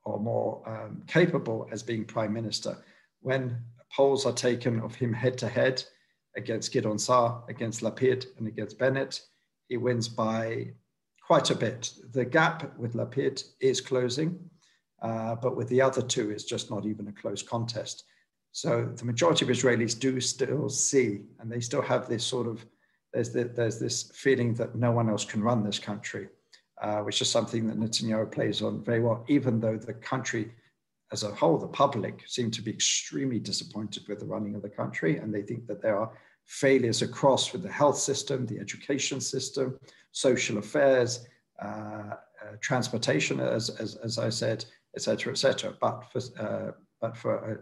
or 0.06 0.20
more 0.20 0.62
um, 0.66 1.04
capable 1.08 1.68
as 1.72 1.84
being 1.84 2.06
prime 2.06 2.32
minister. 2.32 2.78
When 3.26 3.58
polls 3.92 4.28
are 4.28 4.34
taken 4.34 4.80
of 4.82 4.94
him 4.94 5.12
head 5.12 5.36
to 5.36 5.50
head 5.50 5.84
against 6.36 6.72
Gideon 6.72 7.00
Saar, 7.00 7.44
against 7.50 7.82
Lapid, 7.82 8.28
and 8.38 8.48
against 8.48 8.78
Bennett, 8.78 9.20
he 9.68 9.78
wins 9.78 10.08
by 10.08 10.68
quite 11.26 11.50
a 11.50 11.56
bit. 11.56 11.92
The 12.12 12.24
gap 12.24 12.78
with 12.78 12.94
Lapid 12.94 13.44
is 13.60 13.82
closing, 13.82 14.38
uh, 15.02 15.34
but 15.36 15.56
with 15.56 15.68
the 15.70 15.82
other 15.82 16.04
two, 16.04 16.30
it's 16.30 16.44
just 16.44 16.70
not 16.70 16.86
even 16.86 17.08
a 17.08 17.12
close 17.14 17.42
contest. 17.42 18.04
So 18.52 18.86
the 18.96 19.06
majority 19.06 19.44
of 19.44 19.50
Israelis 19.50 20.00
do 20.00 20.22
still 20.22 20.70
see, 20.70 21.22
and 21.40 21.52
they 21.52 21.62
still 21.62 21.82
have 21.82 22.08
this 22.08 22.24
sort 22.24 22.46
of, 22.46 22.64
there's, 23.12 23.32
the, 23.32 23.46
there's 23.46 23.80
this 23.80 24.12
feeling 24.14 24.54
that 24.56 24.76
no 24.76 24.92
one 24.92 25.10
else 25.10 25.26
can 25.26 25.42
run 25.42 25.64
this 25.64 25.80
country, 25.80 26.28
uh, 26.80 27.00
which 27.00 27.22
is 27.24 27.30
something 27.30 27.66
that 27.66 27.80
Netanyahu 27.80 28.32
plays 28.32 28.62
on 28.62 28.84
very 28.84 29.00
well, 29.00 29.26
even 29.28 29.60
though 29.60 29.78
the 29.78 29.94
country 29.94 30.52
as 31.16 31.24
a 31.24 31.34
whole, 31.34 31.58
the 31.58 31.78
public 31.84 32.16
seem 32.28 32.52
to 32.52 32.62
be 32.62 32.72
extremely 32.72 33.40
disappointed 33.40 34.04
with 34.10 34.20
the 34.20 34.26
running 34.26 34.54
of 34.56 34.62
the 34.62 34.76
country, 34.82 35.18
and 35.18 35.34
they 35.34 35.44
think 35.50 35.66
that 35.66 35.82
there 35.82 35.98
are 35.98 36.12
failures 36.44 37.02
across 37.02 37.54
with 37.54 37.64
the 37.64 37.72
health 37.82 37.98
system, 37.98 38.46
the 38.46 38.60
education 38.60 39.22
system, 39.22 39.80
social 40.12 40.58
affairs, 40.58 41.26
uh, 41.62 42.16
uh, 42.44 42.56
transportation, 42.60 43.40
as, 43.40 43.70
as, 43.84 43.96
as 44.08 44.20
I 44.20 44.30
said, 44.30 44.66
etc., 44.98 45.32
etc. 45.32 45.74
But 45.80 46.04
for, 46.12 46.22
uh, 46.46 46.72
but 47.00 47.16
for 47.16 47.34
a, 47.52 47.54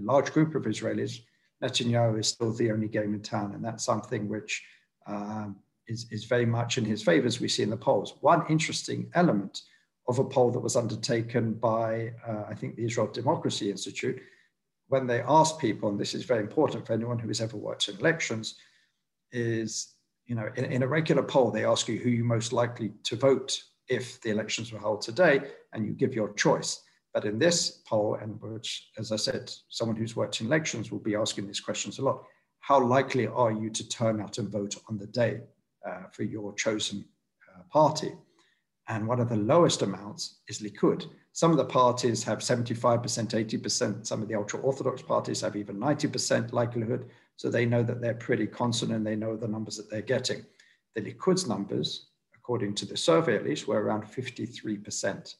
a, 0.00 0.02
large 0.12 0.32
group 0.32 0.54
of 0.54 0.62
Israelis, 0.62 1.14
Netanyahu 1.62 2.20
is 2.20 2.28
still 2.28 2.52
the 2.52 2.70
only 2.70 2.88
game 2.88 3.12
in 3.12 3.22
town, 3.22 3.54
and 3.54 3.64
that's 3.64 3.84
something 3.84 4.28
which 4.28 4.64
um, 5.08 5.56
is, 5.88 6.06
is 6.12 6.24
very 6.34 6.46
much 6.46 6.78
in 6.78 6.84
his 6.84 7.02
favor, 7.02 7.26
as 7.26 7.40
we 7.40 7.48
see 7.48 7.64
in 7.64 7.70
the 7.70 7.84
polls. 7.88 8.14
One 8.20 8.44
interesting 8.48 9.10
element 9.14 9.62
of 10.10 10.18
a 10.18 10.24
poll 10.24 10.50
that 10.50 10.58
was 10.58 10.74
undertaken 10.74 11.54
by, 11.54 12.12
uh, 12.26 12.42
I 12.48 12.54
think, 12.54 12.74
the 12.74 12.84
Israel 12.84 13.06
Democracy 13.06 13.70
Institute, 13.70 14.20
when 14.88 15.06
they 15.06 15.20
asked 15.22 15.60
people, 15.60 15.88
and 15.88 15.98
this 16.00 16.14
is 16.14 16.24
very 16.24 16.40
important 16.40 16.84
for 16.84 16.92
anyone 16.92 17.20
who 17.20 17.28
has 17.28 17.40
ever 17.40 17.56
worked 17.56 17.88
in 17.88 17.96
elections, 17.96 18.56
is, 19.30 19.94
you 20.26 20.34
know, 20.34 20.48
in, 20.56 20.64
in 20.64 20.82
a 20.82 20.88
regular 20.98 21.22
poll, 21.22 21.52
they 21.52 21.64
ask 21.64 21.86
you 21.86 21.98
who 22.00 22.10
you're 22.10 22.24
most 22.24 22.52
likely 22.52 22.90
to 23.04 23.14
vote 23.14 23.62
if 23.88 24.20
the 24.22 24.30
elections 24.30 24.72
were 24.72 24.80
held 24.80 25.00
today, 25.00 25.40
and 25.72 25.86
you 25.86 25.92
give 25.92 26.12
your 26.12 26.32
choice. 26.34 26.82
But 27.14 27.24
in 27.24 27.38
this 27.38 27.82
poll, 27.86 28.18
and 28.20 28.40
which, 28.42 28.90
as 28.98 29.12
I 29.12 29.16
said, 29.16 29.52
someone 29.68 29.96
who's 29.96 30.16
worked 30.16 30.40
in 30.40 30.48
elections 30.48 30.90
will 30.90 30.98
be 31.10 31.14
asking 31.14 31.46
these 31.46 31.60
questions 31.60 31.98
a 31.98 32.02
lot, 32.02 32.24
how 32.58 32.80
likely 32.84 33.28
are 33.28 33.52
you 33.52 33.70
to 33.70 33.88
turn 33.88 34.20
out 34.20 34.38
and 34.38 34.48
vote 34.50 34.74
on 34.88 34.98
the 34.98 35.06
day 35.06 35.40
uh, 35.88 36.04
for 36.12 36.24
your 36.24 36.52
chosen 36.54 37.04
uh, 37.48 37.62
party? 37.72 38.12
And 38.90 39.08
one 39.08 39.20
of 39.20 39.30
the 39.30 39.36
lowest 39.36 39.80
amounts 39.80 40.40
is 40.48 40.60
Likud. 40.60 41.06
Some 41.32 41.50
of 41.50 41.56
the 41.56 41.64
parties 41.64 42.22
have 42.24 42.40
75%, 42.40 43.00
80%. 43.00 44.06
Some 44.06 44.20
of 44.20 44.28
the 44.28 44.34
ultra 44.34 44.60
Orthodox 44.60 45.00
parties 45.00 45.40
have 45.40 45.56
even 45.56 45.76
90% 45.76 46.52
likelihood. 46.52 47.08
So 47.36 47.48
they 47.48 47.64
know 47.64 47.82
that 47.82 48.02
they're 48.02 48.14
pretty 48.14 48.46
constant 48.46 48.92
and 48.92 49.06
they 49.06 49.16
know 49.16 49.36
the 49.36 49.48
numbers 49.48 49.78
that 49.78 49.88
they're 49.88 50.02
getting. 50.02 50.44
The 50.94 51.00
Likud's 51.00 51.46
numbers 51.46 52.10
according 52.50 52.74
to 52.74 52.84
the 52.84 52.96
survey 52.96 53.36
at 53.36 53.44
least, 53.44 53.68
were 53.68 53.80
around 53.80 54.02
53%. 54.02 55.36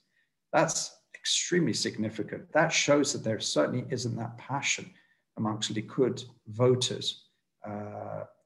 That's 0.52 0.97
extremely 1.12 1.73
significant. 1.73 2.52
That 2.52 2.69
shows 2.69 3.12
that 3.12 3.25
there 3.25 3.40
certainly 3.40 3.85
isn't 3.90 4.14
that 4.16 4.38
passion 4.38 4.88
amongst 5.37 5.75
Likud 5.75 6.25
voters 6.47 7.25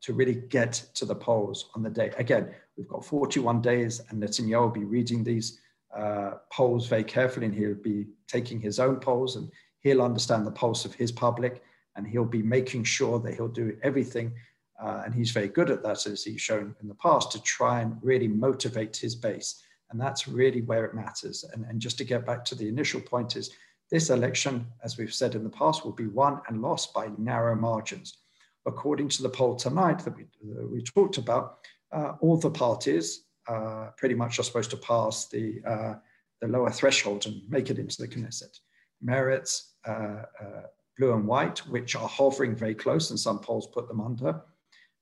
to 0.04 0.12
really 0.12 0.34
get 0.34 0.72
to 0.94 1.04
the 1.04 1.14
polls 1.14 1.70
on 1.74 1.82
the 1.82 1.90
day. 1.90 2.12
Again, 2.18 2.54
we've 2.76 2.88
got 2.88 3.04
41 3.04 3.60
days, 3.60 4.00
and 4.08 4.22
Netanyahu 4.22 4.62
will 4.62 4.68
be 4.70 4.84
reading 4.84 5.24
these 5.24 5.60
uh, 5.94 6.32
polls 6.52 6.86
very 6.86 7.04
carefully, 7.04 7.46
and 7.46 7.54
he'll 7.54 7.74
be 7.74 8.06
taking 8.28 8.60
his 8.60 8.78
own 8.78 8.96
polls, 8.96 9.36
and 9.36 9.50
he'll 9.80 10.02
understand 10.02 10.46
the 10.46 10.50
pulse 10.52 10.84
of 10.84 10.94
his 10.94 11.12
public, 11.12 11.62
and 11.96 12.06
he'll 12.06 12.24
be 12.24 12.42
making 12.42 12.84
sure 12.84 13.18
that 13.20 13.34
he'll 13.34 13.48
do 13.48 13.76
everything 13.82 14.32
uh, 14.80 15.02
and 15.04 15.14
he's 15.14 15.30
very 15.30 15.48
good 15.48 15.70
at 15.70 15.82
that, 15.82 16.06
as 16.06 16.24
he's 16.24 16.40
shown 16.40 16.74
in 16.82 16.88
the 16.88 16.94
past, 16.96 17.30
to 17.32 17.42
try 17.42 17.80
and 17.80 17.96
really 18.02 18.28
motivate 18.28 18.96
his 18.96 19.14
base. 19.14 19.62
And 19.90 20.00
that's 20.00 20.26
really 20.26 20.62
where 20.62 20.84
it 20.84 20.94
matters. 20.94 21.44
And, 21.52 21.64
and 21.66 21.80
just 21.80 21.98
to 21.98 22.04
get 22.04 22.26
back 22.26 22.44
to 22.46 22.54
the 22.54 22.68
initial 22.68 23.00
point 23.00 23.36
is 23.36 23.50
this 23.90 24.10
election, 24.10 24.66
as 24.82 24.98
we've 24.98 25.14
said 25.14 25.34
in 25.34 25.44
the 25.44 25.50
past, 25.50 25.84
will 25.84 25.92
be 25.92 26.08
won 26.08 26.40
and 26.48 26.60
lost 26.60 26.92
by 26.92 27.10
narrow 27.18 27.54
margins. 27.54 28.18
According 28.66 29.08
to 29.10 29.22
the 29.22 29.28
poll 29.28 29.56
tonight 29.56 29.98
that 30.00 30.16
we, 30.16 30.24
that 30.54 30.70
we 30.70 30.82
talked 30.82 31.18
about, 31.18 31.58
uh, 31.92 32.14
all 32.20 32.36
the 32.36 32.50
parties 32.50 33.24
uh, 33.46 33.88
pretty 33.96 34.14
much 34.14 34.38
are 34.38 34.42
supposed 34.42 34.70
to 34.70 34.76
pass 34.76 35.28
the, 35.28 35.60
uh, 35.66 35.94
the 36.40 36.48
lower 36.48 36.70
threshold 36.70 37.26
and 37.26 37.42
make 37.48 37.70
it 37.70 37.78
into 37.78 38.00
the 38.00 38.08
Knesset. 38.08 38.58
Meretz, 39.04 39.72
uh, 39.86 40.22
uh, 40.40 40.62
blue 40.98 41.12
and 41.12 41.26
white, 41.26 41.58
which 41.68 41.94
are 41.94 42.08
hovering 42.08 42.56
very 42.56 42.74
close, 42.74 43.10
and 43.10 43.18
some 43.18 43.38
polls 43.38 43.66
put 43.66 43.86
them 43.86 44.00
under, 44.00 44.40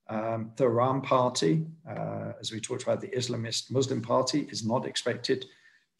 um, 0.08 0.50
the 0.56 0.64
Ra'am 0.64 1.02
Party, 1.02 1.64
uh, 1.88 2.32
as 2.40 2.50
we 2.50 2.60
talked 2.60 2.82
about, 2.82 3.00
the 3.00 3.08
Islamist 3.08 3.70
Muslim 3.70 4.02
Party, 4.02 4.48
is 4.50 4.66
not 4.66 4.86
expected 4.86 5.46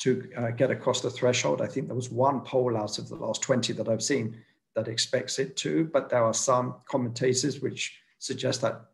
to 0.01 0.29
get 0.57 0.73
across 0.73 1.01
the 1.01 1.11
threshold. 1.11 1.63
I 1.63 1.69
think 1.69 1.87
there 1.87 1.95
was 1.95 2.11
one 2.11 2.41
poll 2.41 2.77
out 2.77 2.99
of 2.99 3.09
the 3.09 3.15
last 3.15 3.41
20 3.43 3.73
that 3.75 3.89
I've 3.89 4.03
seen 4.03 4.37
that 4.75 4.89
expects 4.89 5.39
it 5.39 5.57
to, 5.59 5.85
but 5.93 6.09
there 6.09 6.25
are 6.25 6.35
some 6.35 6.77
commentators 6.89 7.61
which 7.61 7.99
suggest 8.19 8.61
that 8.63 8.87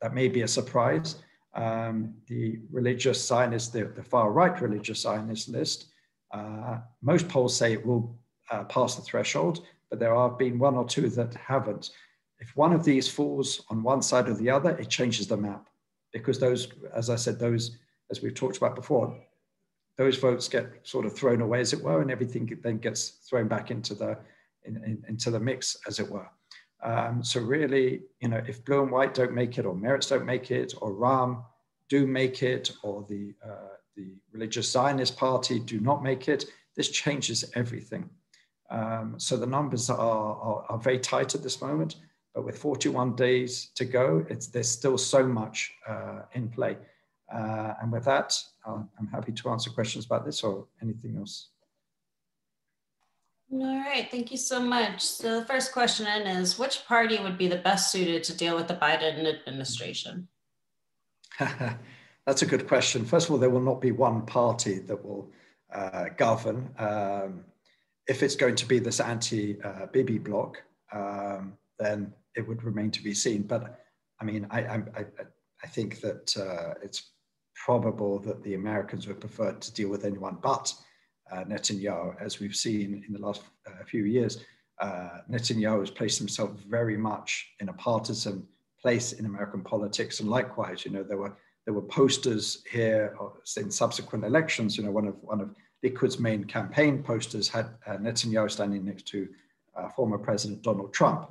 that 0.00 0.14
may 0.14 0.28
be 0.28 0.42
a 0.42 0.48
surprise. 0.48 1.16
Um, 1.54 2.14
the 2.26 2.58
religious 2.70 3.24
Zionist, 3.24 3.72
the, 3.72 3.84
the 3.84 4.02
far 4.02 4.32
right 4.32 4.60
religious 4.60 5.02
Zionist 5.02 5.48
list, 5.48 5.86
uh, 6.32 6.78
most 7.02 7.28
polls 7.28 7.56
say 7.56 7.72
it 7.72 7.86
will 7.86 8.18
uh, 8.50 8.64
pass 8.64 8.96
the 8.96 9.02
threshold, 9.02 9.64
but 9.90 9.98
there 9.98 10.14
have 10.14 10.38
been 10.38 10.58
one 10.58 10.74
or 10.74 10.86
two 10.86 11.08
that 11.10 11.34
haven't. 11.34 11.90
If 12.40 12.56
one 12.56 12.72
of 12.72 12.84
these 12.84 13.08
falls 13.08 13.64
on 13.70 13.82
one 13.82 14.02
side 14.02 14.28
or 14.28 14.34
the 14.34 14.50
other, 14.50 14.70
it 14.78 14.88
changes 14.88 15.28
the 15.28 15.36
map 15.36 15.68
because 16.12 16.38
those, 16.38 16.68
as 16.94 17.08
I 17.08 17.16
said, 17.16 17.38
those, 17.38 17.78
as 18.10 18.20
we've 18.20 18.34
talked 18.34 18.56
about 18.56 18.74
before, 18.74 19.16
those 19.96 20.16
votes 20.16 20.48
get 20.48 20.66
sort 20.82 21.06
of 21.06 21.14
thrown 21.14 21.42
away, 21.42 21.60
as 21.60 21.72
it 21.72 21.82
were, 21.82 22.00
and 22.02 22.10
everything 22.10 22.58
then 22.62 22.78
gets 22.78 23.08
thrown 23.28 23.46
back 23.46 23.70
into 23.70 23.94
the 23.94 24.18
in, 24.64 24.76
in, 24.76 25.02
into 25.08 25.30
the 25.30 25.40
mix, 25.40 25.76
as 25.86 25.98
it 25.98 26.08
were. 26.10 26.28
Um, 26.82 27.22
so 27.22 27.40
really, 27.40 28.02
you 28.20 28.28
know, 28.28 28.42
if 28.48 28.64
blue 28.64 28.82
and 28.82 28.90
white 28.90 29.14
don't 29.14 29.32
make 29.32 29.58
it, 29.58 29.66
or 29.66 29.74
Meretz 29.74 30.08
don't 30.08 30.26
make 30.26 30.50
it, 30.50 30.74
or 30.80 30.92
Ra'am 30.92 31.44
do 31.88 32.06
make 32.06 32.42
it, 32.42 32.72
or 32.82 33.04
the 33.08 33.34
uh, 33.44 33.76
the 33.96 34.14
religious 34.32 34.70
Zionist 34.70 35.16
party 35.16 35.58
do 35.58 35.80
not 35.80 36.02
make 36.02 36.28
it, 36.28 36.46
this 36.76 36.88
changes 36.88 37.44
everything. 37.54 38.08
Um, 38.70 39.14
so 39.18 39.36
the 39.36 39.46
numbers 39.46 39.90
are, 39.90 39.98
are, 39.98 40.64
are 40.68 40.78
very 40.78 40.98
tight 40.98 41.34
at 41.34 41.42
this 41.42 41.60
moment. 41.60 41.96
But 42.34 42.44
with 42.44 42.56
41 42.56 43.14
days 43.14 43.70
to 43.74 43.84
go, 43.84 44.24
it's, 44.30 44.46
there's 44.46 44.70
still 44.70 44.96
so 44.96 45.26
much 45.26 45.72
uh, 45.86 46.20
in 46.32 46.48
play. 46.48 46.78
Uh, 47.32 47.74
and 47.82 47.92
with 47.92 48.04
that, 48.04 48.34
I'll, 48.64 48.88
I'm 48.98 49.06
happy 49.08 49.32
to 49.32 49.50
answer 49.50 49.70
questions 49.70 50.06
about 50.06 50.24
this 50.24 50.42
or 50.42 50.66
anything 50.80 51.16
else. 51.18 51.48
All 53.52 53.78
right, 53.80 54.08
thank 54.10 54.30
you 54.30 54.38
so 54.38 54.60
much. 54.60 55.02
So 55.02 55.40
the 55.40 55.46
first 55.46 55.72
question 55.72 56.06
is, 56.06 56.58
which 56.58 56.86
party 56.86 57.18
would 57.18 57.36
be 57.36 57.48
the 57.48 57.58
best 57.58 57.92
suited 57.92 58.24
to 58.24 58.36
deal 58.36 58.56
with 58.56 58.66
the 58.66 58.74
Biden 58.74 59.26
administration? 59.26 60.28
That's 61.38 62.40
a 62.40 62.46
good 62.46 62.66
question. 62.66 63.04
First 63.04 63.26
of 63.26 63.32
all, 63.32 63.38
there 63.38 63.50
will 63.50 63.60
not 63.60 63.82
be 63.82 63.92
one 63.92 64.24
party 64.24 64.78
that 64.78 65.04
will 65.04 65.30
uh, 65.74 66.06
govern. 66.16 66.70
Um, 66.78 67.44
if 68.06 68.22
it's 68.22 68.36
going 68.36 68.54
to 68.54 68.66
be 68.66 68.78
this 68.78 69.00
anti-Bibi 69.00 70.16
uh, 70.16 70.22
bloc, 70.22 70.62
um, 70.90 71.58
then 71.78 72.14
it 72.34 72.48
would 72.48 72.62
remain 72.62 72.90
to 72.92 73.02
be 73.02 73.12
seen. 73.12 73.42
But 73.42 73.80
I 74.18 74.24
mean, 74.24 74.46
I, 74.50 74.60
I, 74.60 75.04
I 75.62 75.66
think 75.66 76.00
that 76.00 76.34
uh, 76.38 76.74
it's 76.82 77.10
probable 77.54 78.18
that 78.20 78.42
the 78.44 78.54
Americans 78.54 79.06
would 79.06 79.20
prefer 79.20 79.52
to 79.52 79.74
deal 79.74 79.90
with 79.90 80.06
anyone 80.06 80.38
but 80.40 80.72
Netanyahu, 81.44 82.20
as 82.20 82.40
we've 82.40 82.56
seen 82.56 83.04
in 83.06 83.12
the 83.12 83.20
last 83.20 83.42
uh, 83.66 83.84
few 83.84 84.04
years. 84.04 84.38
Uh, 84.80 85.20
Netanyahu 85.30 85.80
has 85.80 85.90
placed 85.90 86.18
himself 86.18 86.50
very 86.68 86.96
much 86.96 87.52
in 87.60 87.68
a 87.68 87.72
partisan 87.72 88.46
place 88.80 89.12
in 89.12 89.26
American 89.26 89.62
politics, 89.62 90.20
and 90.20 90.28
likewise, 90.28 90.84
you 90.84 90.90
know, 90.90 91.02
there 91.02 91.18
were 91.18 91.36
there 91.64 91.74
were 91.74 91.82
posters 91.82 92.64
here 92.70 93.16
in 93.56 93.70
subsequent 93.70 94.24
elections. 94.24 94.76
You 94.76 94.84
know, 94.84 94.90
one 94.90 95.06
of 95.06 95.14
one 95.22 95.40
of 95.40 95.54
Likud's 95.84 96.18
main 96.18 96.44
campaign 96.44 97.02
posters 97.02 97.48
had 97.48 97.66
uh, 97.86 97.96
Netanyahu 97.96 98.50
standing 98.50 98.84
next 98.84 99.06
to 99.08 99.28
uh, 99.76 99.88
former 99.90 100.18
President 100.18 100.62
Donald 100.62 100.92
Trump. 100.92 101.30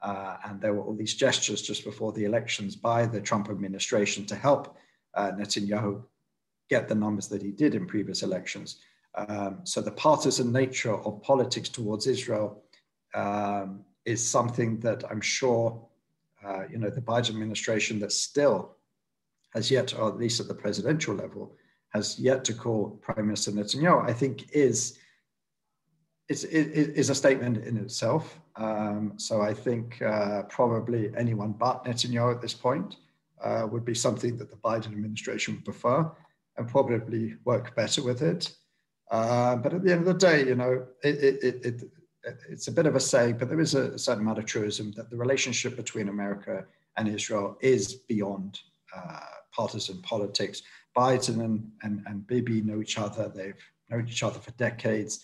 Uh, 0.00 0.36
and 0.46 0.60
there 0.60 0.74
were 0.74 0.82
all 0.82 0.96
these 0.96 1.14
gestures 1.14 1.62
just 1.62 1.84
before 1.84 2.12
the 2.12 2.24
elections 2.24 2.74
by 2.74 3.06
the 3.06 3.20
Trump 3.20 3.48
administration 3.48 4.26
to 4.26 4.34
help 4.34 4.76
uh, 5.14 5.30
Netanyahu 5.32 6.02
get 6.68 6.88
the 6.88 6.94
numbers 6.94 7.28
that 7.28 7.42
he 7.42 7.52
did 7.52 7.74
in 7.74 7.86
previous 7.86 8.22
elections. 8.22 8.78
Um, 9.14 9.60
so 9.64 9.80
the 9.80 9.92
partisan 9.92 10.52
nature 10.52 10.94
of 10.94 11.22
politics 11.22 11.68
towards 11.68 12.06
Israel 12.06 12.62
um, 13.14 13.84
is 14.04 14.26
something 14.26 14.80
that 14.80 15.04
I'm 15.10 15.20
sure, 15.20 15.86
uh, 16.44 16.62
you 16.70 16.78
know, 16.78 16.90
the 16.90 17.00
Biden 17.00 17.30
administration 17.30 17.98
that 18.00 18.12
still 18.12 18.76
has 19.52 19.70
yet, 19.70 19.94
or 19.94 20.08
at 20.08 20.18
least 20.18 20.40
at 20.40 20.48
the 20.48 20.54
presidential 20.54 21.14
level, 21.14 21.54
has 21.90 22.18
yet 22.18 22.44
to 22.44 22.54
call 22.54 22.98
Prime 23.02 23.26
Minister 23.26 23.52
Netanyahu, 23.52 24.08
I 24.08 24.12
think 24.12 24.50
is 24.52 24.98
is, 26.28 26.44
is 26.44 27.10
a 27.10 27.14
statement 27.14 27.58
in 27.58 27.76
itself. 27.76 28.38
Um, 28.56 29.14
so 29.16 29.42
I 29.42 29.52
think 29.52 30.00
uh, 30.00 30.44
probably 30.44 31.10
anyone 31.16 31.52
but 31.52 31.84
Netanyahu 31.84 32.34
at 32.34 32.40
this 32.40 32.54
point 32.54 32.96
uh, 33.42 33.66
would 33.70 33.84
be 33.84 33.94
something 33.94 34.38
that 34.38 34.50
the 34.50 34.56
Biden 34.56 34.86
administration 34.86 35.54
would 35.54 35.64
prefer 35.64 36.10
and 36.56 36.68
probably 36.68 37.34
work 37.44 37.74
better 37.74 38.02
with 38.02 38.22
it. 38.22 38.54
Uh, 39.12 39.56
but 39.56 39.74
at 39.74 39.84
the 39.84 39.92
end 39.92 40.00
of 40.00 40.06
the 40.06 40.14
day, 40.14 40.42
you 40.46 40.54
know, 40.54 40.86
it, 41.04 41.22
it, 41.22 41.66
it, 41.66 41.82
it's 42.48 42.68
a 42.68 42.72
bit 42.72 42.86
of 42.86 42.96
a 42.96 43.00
saying, 43.00 43.36
but 43.36 43.50
there 43.50 43.60
is 43.60 43.74
a 43.74 43.98
certain 43.98 44.22
amount 44.22 44.38
of 44.38 44.46
truism 44.46 44.90
that 44.92 45.10
the 45.10 45.16
relationship 45.16 45.76
between 45.76 46.08
America 46.08 46.64
and 46.96 47.06
Israel 47.06 47.58
is 47.60 47.94
beyond 47.94 48.60
uh, 48.96 49.20
partisan 49.52 50.00
politics. 50.00 50.62
Biden 50.96 51.44
and, 51.44 51.70
and, 51.82 52.02
and 52.06 52.26
Bibi 52.26 52.62
know 52.62 52.80
each 52.80 52.96
other. 52.96 53.28
They've 53.28 53.54
known 53.90 54.08
each 54.08 54.22
other 54.22 54.38
for 54.38 54.50
decades. 54.52 55.22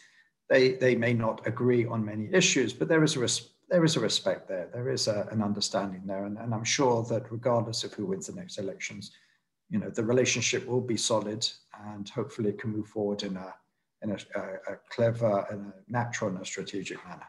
They, 0.50 0.72
they 0.72 0.94
may 0.94 1.14
not 1.14 1.46
agree 1.46 1.86
on 1.86 2.04
many 2.04 2.28
issues, 2.30 2.74
but 2.74 2.88
there 2.88 3.04
is 3.04 3.16
a, 3.16 3.20
res- 3.20 3.50
there 3.70 3.84
is 3.84 3.96
a 3.96 4.00
respect 4.00 4.48
there. 4.48 4.68
There 4.70 4.90
is 4.90 5.08
a, 5.08 5.28
an 5.30 5.42
understanding 5.42 6.02
there. 6.04 6.26
And, 6.26 6.36
and 6.36 6.52
I'm 6.52 6.64
sure 6.64 7.04
that 7.04 7.32
regardless 7.32 7.84
of 7.84 7.94
who 7.94 8.04
wins 8.04 8.26
the 8.26 8.34
next 8.34 8.58
elections, 8.58 9.12
you 9.70 9.78
know, 9.78 9.88
the 9.88 10.04
relationship 10.04 10.66
will 10.66 10.82
be 10.82 10.98
solid 10.98 11.48
and 11.94 12.06
hopefully 12.10 12.50
it 12.50 12.60
can 12.60 12.70
move 12.70 12.88
forward 12.88 13.22
in 13.22 13.36
a, 13.36 13.54
in 14.02 14.10
a, 14.10 14.14
a, 14.14 14.72
a 14.72 14.76
clever 14.90 15.46
and 15.50 15.72
a 15.72 15.92
natural 15.92 16.30
and 16.30 16.40
a 16.40 16.44
strategic 16.44 17.04
manner. 17.06 17.26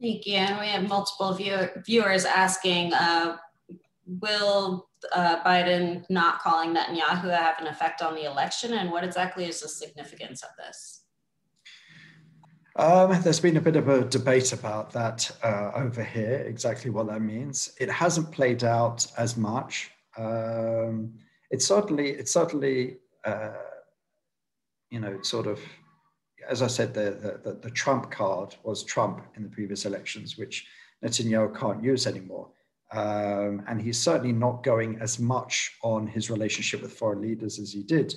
Thank 0.00 0.26
you. 0.26 0.36
And 0.36 0.58
we 0.58 0.66
have 0.66 0.88
multiple 0.88 1.34
view- 1.34 1.68
viewers 1.84 2.24
asking, 2.24 2.94
uh, 2.94 3.36
will 4.06 4.88
uh, 5.12 5.42
Biden 5.44 6.04
not 6.08 6.40
calling 6.40 6.74
Netanyahu 6.74 7.30
have 7.36 7.60
an 7.60 7.66
effect 7.66 8.00
on 8.00 8.14
the 8.14 8.24
election? 8.24 8.74
And 8.74 8.90
what 8.90 9.04
exactly 9.04 9.44
is 9.44 9.60
the 9.60 9.68
significance 9.68 10.42
of 10.42 10.50
this? 10.56 11.02
Um, 12.76 13.20
there's 13.22 13.40
been 13.40 13.58
a 13.58 13.60
bit 13.60 13.76
of 13.76 13.88
a 13.88 14.04
debate 14.04 14.52
about 14.52 14.90
that 14.92 15.30
uh, 15.42 15.72
over 15.74 16.02
here, 16.02 16.44
exactly 16.46 16.90
what 16.90 17.08
that 17.08 17.20
means. 17.20 17.72
It 17.78 17.90
hasn't 17.90 18.32
played 18.32 18.64
out 18.64 19.06
as 19.18 19.36
much. 19.36 19.90
Um, 20.16 21.12
it's 21.50 21.66
certainly, 21.66 22.10
it's 22.10 22.32
certainly, 22.32 22.98
uh, 23.24 23.50
you 24.90 25.00
know, 25.00 25.20
sort 25.22 25.46
of, 25.46 25.60
as 26.48 26.62
I 26.62 26.66
said, 26.66 26.92
the, 26.94 27.40
the, 27.44 27.52
the 27.52 27.70
Trump 27.70 28.10
card 28.10 28.56
was 28.62 28.84
Trump 28.84 29.24
in 29.36 29.42
the 29.42 29.48
previous 29.48 29.84
elections, 29.86 30.36
which 30.36 30.66
Netanyahu 31.04 31.58
can't 31.58 31.82
use 31.82 32.06
anymore. 32.06 32.48
Um, 32.92 33.62
and 33.68 33.80
he's 33.80 33.98
certainly 33.98 34.32
not 34.32 34.64
going 34.64 34.98
as 35.00 35.20
much 35.20 35.76
on 35.82 36.08
his 36.08 36.28
relationship 36.28 36.82
with 36.82 36.92
foreign 36.92 37.22
leaders 37.22 37.58
as 37.60 37.72
he 37.72 37.82
did 37.84 38.14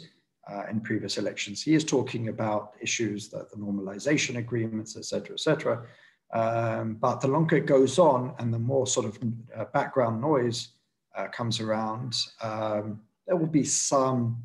uh, 0.51 0.63
in 0.71 0.81
previous 0.81 1.17
elections. 1.17 1.61
He 1.61 1.75
is 1.75 1.85
talking 1.85 2.29
about 2.29 2.73
issues 2.81 3.29
that 3.29 3.51
the 3.51 3.57
normalization 3.57 4.37
agreements, 4.37 4.97
et 4.97 5.05
cetera, 5.05 5.35
et 5.35 5.39
cetera. 5.39 5.85
Um, 6.33 6.95
but 6.95 7.21
the 7.21 7.27
longer 7.27 7.57
it 7.57 7.67
goes 7.67 7.99
on 7.99 8.33
and 8.39 8.51
the 8.51 8.57
more 8.57 8.87
sort 8.87 9.05
of 9.05 9.19
uh, 9.55 9.65
background 9.73 10.19
noise 10.19 10.69
uh, 11.15 11.27
comes 11.27 11.59
around, 11.59 12.15
um, 12.41 12.99
there 13.27 13.35
will 13.35 13.45
be 13.45 13.63
some 13.63 14.43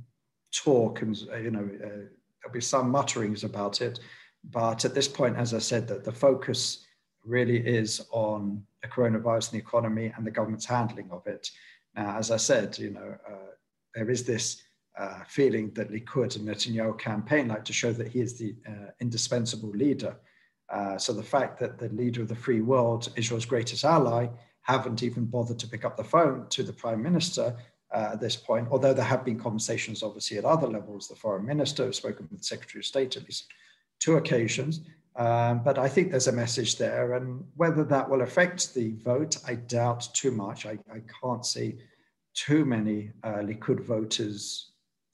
talk 0.52 1.02
and, 1.02 1.16
uh, 1.32 1.36
you 1.36 1.50
know, 1.50 1.68
uh, 1.84 1.88
there'll 1.88 2.52
be 2.52 2.60
some 2.60 2.90
mutterings 2.90 3.44
about 3.44 3.80
it. 3.80 4.00
But 4.44 4.84
at 4.84 4.94
this 4.94 5.08
point, 5.08 5.36
as 5.36 5.54
I 5.54 5.58
said, 5.58 5.88
that 5.88 6.04
the 6.04 6.12
focus 6.12 6.86
really 7.24 7.58
is 7.58 8.06
on 8.10 8.62
the 8.82 8.88
coronavirus 8.88 9.52
and 9.52 9.60
the 9.60 9.64
economy 9.64 10.12
and 10.16 10.26
the 10.26 10.30
government's 10.30 10.64
handling 10.64 11.10
of 11.10 11.26
it. 11.26 11.50
Now, 11.94 12.16
as 12.16 12.30
I 12.30 12.36
said, 12.36 12.78
you 12.78 12.90
know, 12.90 13.16
uh, 13.28 13.52
there 13.94 14.10
is 14.10 14.24
this 14.24 14.62
uh, 14.98 15.20
feeling 15.26 15.70
that 15.74 15.90
Likud 15.90 16.36
and 16.36 16.48
Netanyahu 16.48 16.98
campaign 16.98 17.48
like 17.48 17.64
to 17.64 17.72
show 17.72 17.92
that 17.92 18.08
he 18.08 18.20
is 18.20 18.38
the 18.38 18.54
uh, 18.66 18.90
indispensable 19.00 19.70
leader. 19.70 20.16
Uh, 20.70 20.98
so 20.98 21.12
the 21.12 21.22
fact 21.22 21.58
that 21.60 21.78
the 21.78 21.88
leader 21.90 22.22
of 22.22 22.28
the 22.28 22.34
free 22.34 22.60
world, 22.60 23.08
Israel's 23.16 23.46
greatest 23.46 23.84
ally, 23.84 24.28
haven't 24.62 25.02
even 25.02 25.24
bothered 25.24 25.58
to 25.58 25.68
pick 25.68 25.84
up 25.84 25.96
the 25.96 26.04
phone 26.04 26.46
to 26.50 26.62
the 26.62 26.72
prime 26.72 27.02
minister 27.02 27.56
uh, 27.94 28.10
at 28.12 28.20
this 28.20 28.36
point, 28.36 28.68
although 28.70 28.92
there 28.92 29.04
have 29.04 29.24
been 29.24 29.38
conversations 29.38 30.02
obviously 30.02 30.38
at 30.38 30.44
other 30.44 30.66
levels. 30.66 31.08
The 31.08 31.16
foreign 31.16 31.46
minister 31.46 31.86
has 31.86 31.96
spoken 31.96 32.28
with 32.30 32.40
the 32.40 32.46
secretary 32.46 32.80
of 32.80 32.86
state 32.86 33.16
at 33.16 33.24
least 33.24 33.46
two 33.98 34.16
occasions. 34.16 34.80
Um, 35.16 35.62
but 35.64 35.78
I 35.78 35.88
think 35.88 36.10
there's 36.10 36.28
a 36.28 36.32
message 36.32 36.78
there, 36.78 37.14
and 37.14 37.44
whether 37.56 37.82
that 37.84 38.08
will 38.08 38.22
affect 38.22 38.72
the 38.72 38.92
vote, 39.02 39.36
I 39.46 39.54
doubt 39.56 40.08
too 40.14 40.30
much. 40.30 40.64
I, 40.64 40.78
I 40.92 41.02
can't 41.20 41.44
see 41.44 41.78
too 42.34 42.64
many 42.64 43.10
uh, 43.24 43.38
Likud 43.38 43.80
voters 43.80 44.70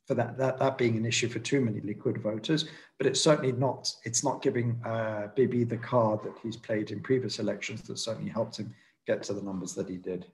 for 0.07 0.13
that, 0.15 0.37
that 0.37 0.59
that 0.59 0.77
being 0.77 0.99
an 0.99 1.07
issue 1.07 1.29
for 1.29 1.39
too 1.39 1.63
many 1.63 1.81
Likud 1.81 2.19
voters. 2.19 2.67
But 2.99 3.07
it's 3.07 3.21
certainly 3.21 3.53
not. 3.53 3.91
It's 4.05 4.23
not 4.23 4.43
giving 4.43 4.79
uh, 4.85 5.29
Bibi 5.35 5.65
the 5.65 5.79
card 5.79 6.23
that 6.25 6.39
he's 6.43 6.59
played 6.59 6.91
in 6.91 7.01
previous 7.01 7.39
elections 7.39 7.81
that 7.83 7.99
certainly 7.99 8.31
helped 8.31 8.59
him 8.59 8.75
get 9.07 9.23
to 9.23 9.33
the 9.33 9.43
numbers 9.43 9.75
that 9.75 9.89
he 9.89 9.97
did. 9.97 10.27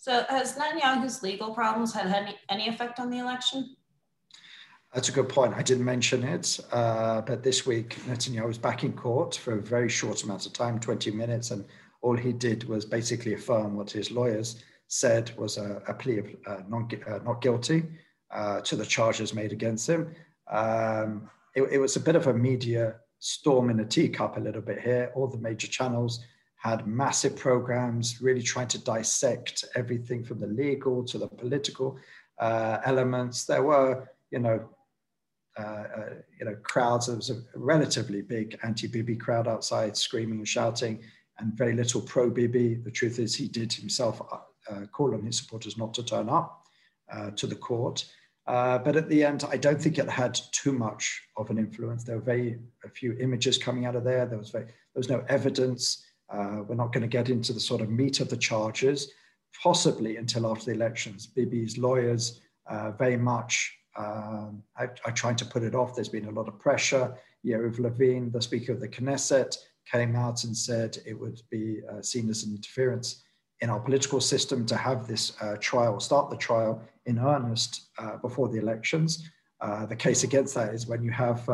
So 0.00 0.24
has 0.30 0.56
Netanyahu's 0.56 1.22
legal 1.22 1.52
problems 1.52 1.92
had 1.92 2.06
any, 2.06 2.34
any 2.48 2.68
effect 2.68 2.98
on 2.98 3.10
the 3.10 3.18
election? 3.18 3.76
That's 4.94 5.10
a 5.10 5.12
good 5.12 5.28
point. 5.28 5.52
I 5.54 5.62
didn't 5.62 5.84
mention 5.84 6.24
it, 6.24 6.58
uh, 6.72 7.20
but 7.20 7.42
this 7.42 7.66
week 7.66 7.96
Netanyahu 8.08 8.46
was 8.46 8.56
back 8.56 8.82
in 8.82 8.94
court 8.94 9.34
for 9.34 9.58
a 9.58 9.60
very 9.60 9.90
short 9.90 10.24
amount 10.24 10.46
of 10.46 10.54
time, 10.54 10.80
20 10.80 11.10
minutes, 11.10 11.50
and 11.50 11.66
all 12.00 12.16
he 12.16 12.32
did 12.32 12.64
was 12.64 12.86
basically 12.86 13.34
affirm 13.34 13.76
what 13.76 13.90
his 13.90 14.10
lawyers 14.10 14.64
said 14.88 15.32
was 15.36 15.58
a, 15.58 15.82
a 15.86 15.92
plea 15.92 16.18
of 16.20 16.26
uh, 16.46 16.62
non, 16.66 16.88
uh, 17.06 17.18
not 17.22 17.42
guilty 17.42 17.84
uh, 18.30 18.62
to 18.62 18.76
the 18.76 18.86
charges 18.86 19.34
made 19.34 19.52
against 19.52 19.86
him. 19.86 20.14
Um, 20.50 21.28
it, 21.54 21.62
it, 21.70 21.78
was 21.78 21.96
a 21.96 22.00
bit 22.00 22.16
of 22.16 22.26
a 22.26 22.32
media 22.32 22.94
storm 23.18 23.68
in 23.68 23.80
a 23.80 23.84
teacup 23.84 24.38
a 24.38 24.40
little 24.40 24.62
bit 24.62 24.80
here. 24.80 25.12
All 25.14 25.26
the 25.28 25.36
major 25.36 25.68
channels 25.68 26.24
had 26.62 26.86
massive 26.86 27.34
programs, 27.36 28.20
really 28.20 28.42
trying 28.42 28.68
to 28.68 28.84
dissect 28.84 29.64
everything 29.74 30.22
from 30.22 30.38
the 30.38 30.46
legal 30.46 31.02
to 31.04 31.16
the 31.18 31.26
political 31.26 31.98
uh, 32.38 32.78
elements. 32.84 33.46
There 33.46 33.62
were, 33.62 34.08
you 34.30 34.40
know, 34.40 34.68
uh, 35.58 35.84
uh, 35.98 36.10
you 36.38 36.44
know, 36.46 36.56
crowds. 36.62 37.06
There 37.06 37.16
was 37.16 37.30
a 37.30 37.40
relatively 37.56 38.22
big 38.22 38.58
anti-Bibi 38.62 39.16
crowd 39.16 39.48
outside, 39.48 39.96
screaming 39.96 40.38
and 40.38 40.48
shouting, 40.48 41.02
and 41.38 41.54
very 41.54 41.74
little 41.74 42.02
pro-Bibi. 42.02 42.66
The 42.84 42.90
truth 42.90 43.18
is, 43.18 43.34
he 43.34 43.48
did 43.48 43.72
himself 43.72 44.20
uh, 44.70 44.86
call 44.92 45.14
on 45.14 45.24
his 45.24 45.38
supporters 45.38 45.78
not 45.78 45.94
to 45.94 46.02
turn 46.02 46.28
up 46.28 46.66
to 47.36 47.46
the 47.46 47.56
court. 47.56 48.04
Uh, 48.46 48.78
but 48.78 48.96
at 48.96 49.08
the 49.08 49.24
end, 49.24 49.44
I 49.50 49.56
don't 49.56 49.80
think 49.80 49.98
it 49.98 50.08
had 50.08 50.38
too 50.52 50.72
much 50.72 51.22
of 51.36 51.50
an 51.50 51.58
influence. 51.58 52.04
There 52.04 52.16
were 52.16 52.22
very 52.34 52.58
a 52.84 52.88
few 52.88 53.16
images 53.20 53.58
coming 53.58 53.86
out 53.86 53.96
of 53.96 54.04
there. 54.04 54.26
There 54.26 54.38
was 54.38 54.50
very, 54.50 54.64
there 54.64 55.02
was 55.04 55.08
no 55.08 55.24
evidence. 55.28 56.04
Uh, 56.32 56.62
we're 56.66 56.74
not 56.74 56.92
going 56.92 57.02
to 57.02 57.08
get 57.08 57.28
into 57.28 57.52
the 57.52 57.60
sort 57.60 57.80
of 57.80 57.90
meat 57.90 58.20
of 58.20 58.28
the 58.28 58.36
charges, 58.36 59.12
possibly 59.62 60.16
until 60.16 60.50
after 60.50 60.66
the 60.66 60.72
elections. 60.72 61.26
Bibi's 61.26 61.76
lawyers 61.78 62.40
uh, 62.68 62.92
very 62.92 63.16
much 63.16 63.76
um, 63.96 64.62
I, 64.76 64.88
I 65.04 65.10
tried 65.10 65.38
to 65.38 65.44
put 65.44 65.62
it 65.62 65.74
off. 65.74 65.94
There's 65.94 66.08
been 66.08 66.26
a 66.26 66.30
lot 66.30 66.48
of 66.48 66.58
pressure. 66.58 67.14
Yariv 67.44 67.78
Levin, 67.78 68.30
the 68.30 68.42
Speaker 68.42 68.72
of 68.72 68.80
the 68.80 68.88
Knesset, 68.88 69.56
came 69.90 70.14
out 70.14 70.44
and 70.44 70.56
said 70.56 70.98
it 71.06 71.18
would 71.18 71.40
be 71.50 71.80
uh, 71.90 72.02
seen 72.02 72.28
as 72.30 72.44
an 72.44 72.54
interference 72.54 73.22
in 73.60 73.70
our 73.70 73.80
political 73.80 74.20
system 74.20 74.64
to 74.66 74.76
have 74.76 75.06
this 75.06 75.32
uh, 75.40 75.56
trial, 75.60 76.00
start 76.00 76.30
the 76.30 76.36
trial 76.36 76.82
in 77.06 77.18
earnest 77.18 77.88
uh, 77.98 78.16
before 78.18 78.48
the 78.48 78.58
elections. 78.58 79.28
Uh, 79.60 79.84
the 79.84 79.96
case 79.96 80.22
against 80.22 80.54
that 80.54 80.72
is 80.72 80.86
when 80.86 81.02
you 81.02 81.10
have, 81.10 81.44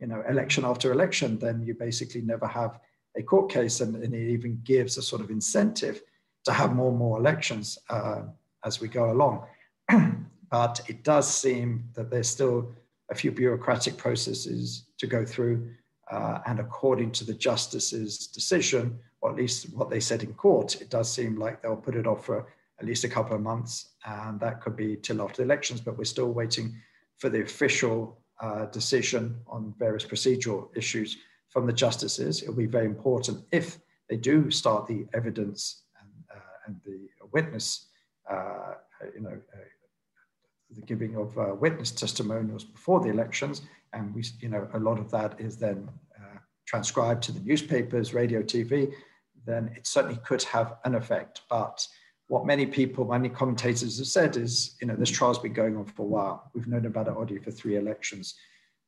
you 0.00 0.06
know, 0.06 0.22
election 0.28 0.64
after 0.64 0.92
election, 0.92 1.38
then 1.38 1.62
you 1.62 1.74
basically 1.74 2.20
never 2.20 2.46
have 2.46 2.78
a 3.16 3.22
court 3.22 3.50
case, 3.50 3.80
and, 3.80 3.96
and 3.96 4.14
it 4.14 4.28
even 4.30 4.60
gives 4.64 4.98
a 4.98 5.02
sort 5.02 5.22
of 5.22 5.30
incentive 5.30 6.02
to 6.44 6.52
have 6.52 6.74
more 6.74 6.90
and 6.90 6.98
more 6.98 7.18
elections 7.18 7.78
uh, 7.90 8.22
as 8.64 8.80
we 8.80 8.88
go 8.88 9.10
along. 9.10 9.44
but 10.50 10.80
it 10.88 11.02
does 11.02 11.32
seem 11.32 11.84
that 11.94 12.10
there's 12.10 12.28
still 12.28 12.72
a 13.10 13.14
few 13.14 13.30
bureaucratic 13.30 13.96
processes 13.96 14.84
to 14.98 15.06
go 15.06 15.24
through. 15.24 15.70
Uh, 16.10 16.38
and 16.46 16.60
according 16.60 17.10
to 17.10 17.24
the 17.24 17.34
justice's 17.34 18.28
decision, 18.28 18.96
or 19.20 19.30
at 19.30 19.36
least 19.36 19.74
what 19.74 19.90
they 19.90 20.00
said 20.00 20.22
in 20.22 20.32
court, 20.34 20.80
it 20.80 20.88
does 20.88 21.12
seem 21.12 21.36
like 21.36 21.62
they'll 21.62 21.76
put 21.76 21.96
it 21.96 22.06
off 22.06 22.24
for 22.24 22.46
at 22.78 22.86
least 22.86 23.04
a 23.04 23.08
couple 23.08 23.34
of 23.34 23.42
months. 23.42 23.90
And 24.04 24.38
that 24.40 24.60
could 24.60 24.76
be 24.76 24.96
till 24.96 25.22
after 25.22 25.38
the 25.38 25.42
elections, 25.42 25.80
but 25.80 25.98
we're 25.98 26.04
still 26.04 26.32
waiting 26.32 26.76
for 27.18 27.28
the 27.28 27.42
official 27.42 28.20
uh, 28.40 28.66
decision 28.66 29.36
on 29.46 29.74
various 29.78 30.04
procedural 30.04 30.68
issues 30.76 31.16
from 31.56 31.66
the 31.66 31.72
justices. 31.72 32.42
It'll 32.42 32.54
be 32.54 32.66
very 32.66 32.84
important 32.84 33.42
if 33.50 33.78
they 34.10 34.18
do 34.18 34.50
start 34.50 34.86
the 34.86 35.06
evidence 35.14 35.84
and, 35.98 36.10
uh, 36.30 36.66
and 36.66 36.76
the 36.84 37.08
witness, 37.32 37.86
uh, 38.30 38.74
you 39.14 39.22
know, 39.22 39.38
uh, 39.54 39.68
the 40.72 40.82
giving 40.82 41.16
of 41.16 41.38
uh, 41.38 41.54
witness 41.54 41.90
testimonials 41.92 42.62
before 42.62 43.00
the 43.00 43.08
elections, 43.08 43.62
and 43.94 44.14
we, 44.14 44.22
you 44.38 44.50
know, 44.50 44.68
a 44.74 44.78
lot 44.78 44.98
of 44.98 45.10
that 45.12 45.40
is 45.40 45.56
then 45.56 45.88
uh, 46.20 46.36
transcribed 46.66 47.22
to 47.22 47.32
the 47.32 47.40
newspapers, 47.40 48.12
radio, 48.12 48.42
TV. 48.42 48.92
Then 49.46 49.70
it 49.74 49.86
certainly 49.86 50.20
could 50.26 50.42
have 50.42 50.74
an 50.84 50.94
effect. 50.94 51.40
But 51.48 51.88
what 52.28 52.44
many 52.44 52.66
people, 52.66 53.06
many 53.06 53.30
commentators 53.30 53.96
have 53.96 54.08
said 54.08 54.36
is, 54.36 54.76
you 54.82 54.88
know, 54.88 54.94
this 54.94 55.08
trial's 55.08 55.38
been 55.38 55.54
going 55.54 55.78
on 55.78 55.86
for 55.86 56.02
a 56.02 56.10
while. 56.16 56.50
We've 56.52 56.68
known 56.68 56.84
about 56.84 57.06
it 57.06 57.14
already 57.14 57.38
for 57.38 57.50
three 57.50 57.76
elections. 57.76 58.34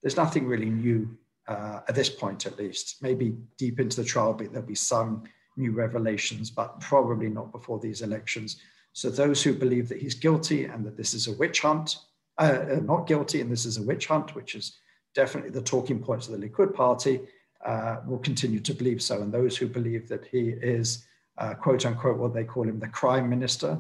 there's 0.03 0.19
nothing 0.19 0.47
really 0.47 0.69
new 0.69 1.17
uh, 1.49 1.81
at 1.89 1.95
this 1.95 2.11
point, 2.11 2.47
at 2.47 2.59
least. 2.59 3.03
Maybe 3.03 3.37
deep 3.57 3.81
into 3.81 4.01
the 4.01 4.07
trial, 4.07 4.35
there'll 4.35 4.63
be 4.63 4.75
some 4.75 5.25
new 5.57 5.73
revelations, 5.73 6.51
but 6.51 6.79
probably 6.81 7.29
not 7.29 7.51
before 7.51 7.81
these 7.81 8.03
elections. 8.03 8.61
So 8.93 9.11
those 9.11 9.43
who 9.43 9.55
believe 9.55 9.89
that 9.89 9.99
he's 9.99 10.15
guilty 10.15 10.67
and 10.67 10.85
that 10.87 10.97
this 10.97 11.15
is 11.15 11.27
a 11.27 11.33
witch 11.33 11.61
hunt, 11.61 11.97
uh, 12.39 12.65
uh 12.73 12.81
not 12.83 13.07
guilty 13.07 13.41
and 13.41 13.51
this 13.51 13.65
is 13.65 13.79
a 13.79 13.83
witch 13.83 14.07
hunt, 14.07 14.35
which 14.35 14.55
is 14.55 14.79
definitely 15.15 15.51
the 15.51 15.63
talking 15.63 15.99
points 15.99 16.29
of 16.29 16.39
the 16.39 16.49
Likud 16.49 16.75
party, 16.75 17.21
uh, 17.65 17.97
will 18.07 18.19
continue 18.19 18.61
to 18.61 18.75
believe 18.75 19.03
so. 19.03 19.23
And 19.23 19.33
those 19.33 19.57
who 19.57 19.67
believe 19.67 20.09
that 20.09 20.27
he 20.27 20.51
is, 20.51 21.07
uh, 21.39 21.55
quote 21.55 21.87
unquote, 21.87 22.19
what 22.19 22.35
they 22.35 22.45
call 22.45 22.65
him, 22.65 22.79
the 22.79 22.89
crime 22.89 23.29
minister, 23.29 23.79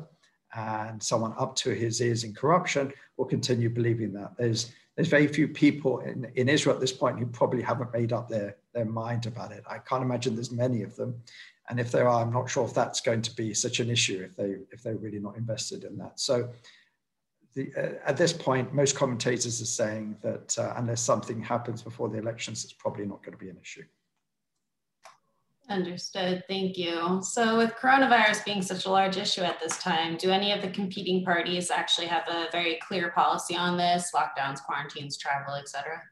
and 0.56 1.02
someone 1.02 1.34
up 1.38 1.54
to 1.56 1.70
his 1.70 2.00
ears 2.00 2.24
in 2.24 2.34
corruption 2.34 2.92
will 3.16 3.26
continue 3.26 3.68
believing 3.68 4.12
that. 4.14 4.32
There's 4.38 4.72
there's 4.98 5.06
very 5.06 5.28
few 5.28 5.46
people 5.46 6.00
in, 6.00 6.28
in 6.34 6.48
Israel 6.48 6.74
at 6.74 6.80
this 6.80 6.90
point 6.90 7.20
who 7.20 7.26
probably 7.26 7.62
haven't 7.62 7.92
made 7.92 8.12
up 8.12 8.28
their, 8.28 8.56
their 8.74 8.84
mind 8.84 9.26
about 9.26 9.52
it. 9.52 9.62
I 9.70 9.78
can't 9.78 10.02
imagine 10.02 10.34
there's 10.34 10.50
many 10.50 10.82
of 10.82 10.96
them. 10.96 11.22
And 11.68 11.78
if 11.78 11.92
there 11.92 12.08
are, 12.08 12.20
I'm 12.20 12.32
not 12.32 12.50
sure 12.50 12.64
if 12.64 12.74
that's 12.74 13.00
going 13.00 13.22
to 13.22 13.36
be 13.36 13.54
such 13.54 13.78
an 13.78 13.90
issue 13.90 14.26
if 14.28 14.34
they 14.34 14.56
if 14.72 14.82
they're 14.82 14.96
really 14.96 15.20
not 15.20 15.36
invested 15.36 15.84
in 15.84 15.98
that. 15.98 16.18
So 16.18 16.48
the, 17.54 17.72
uh, 17.76 17.90
at 18.06 18.16
this 18.16 18.32
point, 18.32 18.74
most 18.74 18.96
commentators 18.96 19.62
are 19.62 19.66
saying 19.66 20.16
that 20.22 20.58
uh, 20.58 20.74
unless 20.76 21.00
something 21.00 21.40
happens 21.40 21.80
before 21.80 22.08
the 22.08 22.18
elections, 22.18 22.64
it's 22.64 22.72
probably 22.72 23.06
not 23.06 23.22
going 23.22 23.38
to 23.38 23.44
be 23.44 23.50
an 23.50 23.58
issue. 23.62 23.84
Understood. 25.70 26.44
Thank 26.48 26.78
you. 26.78 27.20
So, 27.22 27.58
with 27.58 27.74
coronavirus 27.74 28.44
being 28.44 28.62
such 28.62 28.86
a 28.86 28.90
large 28.90 29.18
issue 29.18 29.42
at 29.42 29.60
this 29.60 29.76
time, 29.78 30.16
do 30.16 30.30
any 30.30 30.50
of 30.50 30.62
the 30.62 30.68
competing 30.68 31.22
parties 31.24 31.70
actually 31.70 32.06
have 32.06 32.26
a 32.26 32.46
very 32.50 32.78
clear 32.86 33.10
policy 33.10 33.54
on 33.54 33.76
this? 33.76 34.10
Lockdowns, 34.14 34.62
quarantines, 34.62 35.18
travel, 35.18 35.54
etc. 35.54 36.02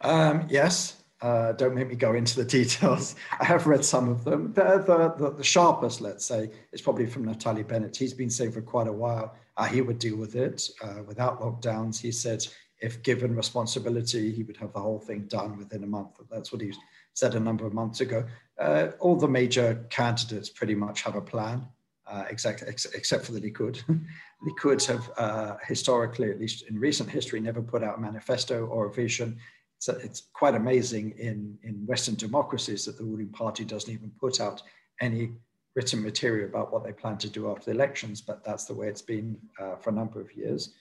Um, 0.00 0.46
yes. 0.50 0.96
Uh, 1.20 1.52
don't 1.52 1.72
make 1.72 1.86
me 1.86 1.94
go 1.94 2.14
into 2.14 2.34
the 2.34 2.44
details. 2.58 3.14
I 3.38 3.44
have 3.44 3.68
read 3.68 3.84
some 3.84 4.08
of 4.08 4.24
them. 4.24 4.52
The, 4.54 5.14
the, 5.16 5.34
the, 5.36 5.44
sharpest, 5.44 6.00
let's 6.00 6.24
say, 6.24 6.50
is 6.72 6.82
probably 6.82 7.06
from 7.06 7.24
Naftali 7.24 7.66
Bennett. 7.66 7.96
He's 7.96 8.12
been 8.12 8.30
saying 8.30 8.50
for 8.50 8.60
quite 8.60 8.88
a 8.88 8.92
while 8.92 9.36
uh, 9.56 9.64
he 9.66 9.82
would 9.82 10.00
deal 10.00 10.16
with 10.16 10.34
it 10.34 10.68
uh, 10.82 11.04
without 11.06 11.40
lockdowns. 11.40 12.00
He 12.00 12.10
said 12.10 12.44
if 12.80 13.04
given 13.04 13.36
responsibility, 13.36 14.32
he 14.32 14.42
would 14.42 14.56
have 14.56 14.72
the 14.72 14.80
whole 14.80 14.98
thing 14.98 15.26
done 15.28 15.56
within 15.56 15.84
a 15.84 15.86
month. 15.86 16.18
That's 16.28 16.52
what 16.52 16.60
he's 16.60 16.76
said 17.14 17.34
a 17.34 17.40
number 17.40 17.66
of 17.66 17.72
months 17.72 18.00
ago. 18.00 18.24
Uh, 18.58 18.88
all 19.00 19.16
the 19.16 19.28
major 19.28 19.84
candidates 19.90 20.48
pretty 20.48 20.74
much 20.74 21.02
have 21.02 21.16
a 21.16 21.20
plan, 21.20 21.66
uh, 22.06 22.24
exactly, 22.30 22.68
ex 22.68 22.84
except 22.86 23.24
for 23.24 23.32
the 23.32 23.40
Likud. 23.40 23.82
Likud 24.46 24.84
have 24.86 25.10
uh, 25.16 25.56
historically, 25.66 26.30
at 26.30 26.38
least 26.38 26.64
in 26.68 26.78
recent 26.78 27.08
history, 27.08 27.40
never 27.40 27.62
put 27.62 27.82
out 27.82 27.98
a 27.98 28.00
manifesto 28.00 28.66
or 28.66 28.86
a 28.86 28.92
vision. 28.92 29.38
It's, 29.76 29.88
it's 29.88 30.22
quite 30.32 30.54
amazing 30.54 31.14
in, 31.18 31.58
in 31.62 31.86
Western 31.86 32.14
democracies 32.14 32.84
that 32.84 32.98
the 32.98 33.04
ruling 33.04 33.28
party 33.28 33.64
doesn't 33.64 33.92
even 33.92 34.10
put 34.20 34.40
out 34.40 34.62
any 35.00 35.32
written 35.74 36.02
material 36.02 36.48
about 36.48 36.72
what 36.72 36.84
they 36.84 36.92
plan 36.92 37.16
to 37.18 37.28
do 37.28 37.50
after 37.50 37.66
the 37.66 37.70
elections, 37.70 38.20
but 38.20 38.44
that's 38.44 38.64
the 38.64 38.74
way 38.74 38.88
it's 38.88 39.02
been 39.02 39.38
uh, 39.58 39.76
for 39.76 39.90
a 39.90 39.92
number 39.92 40.20
of 40.20 40.34
years. 40.36 40.74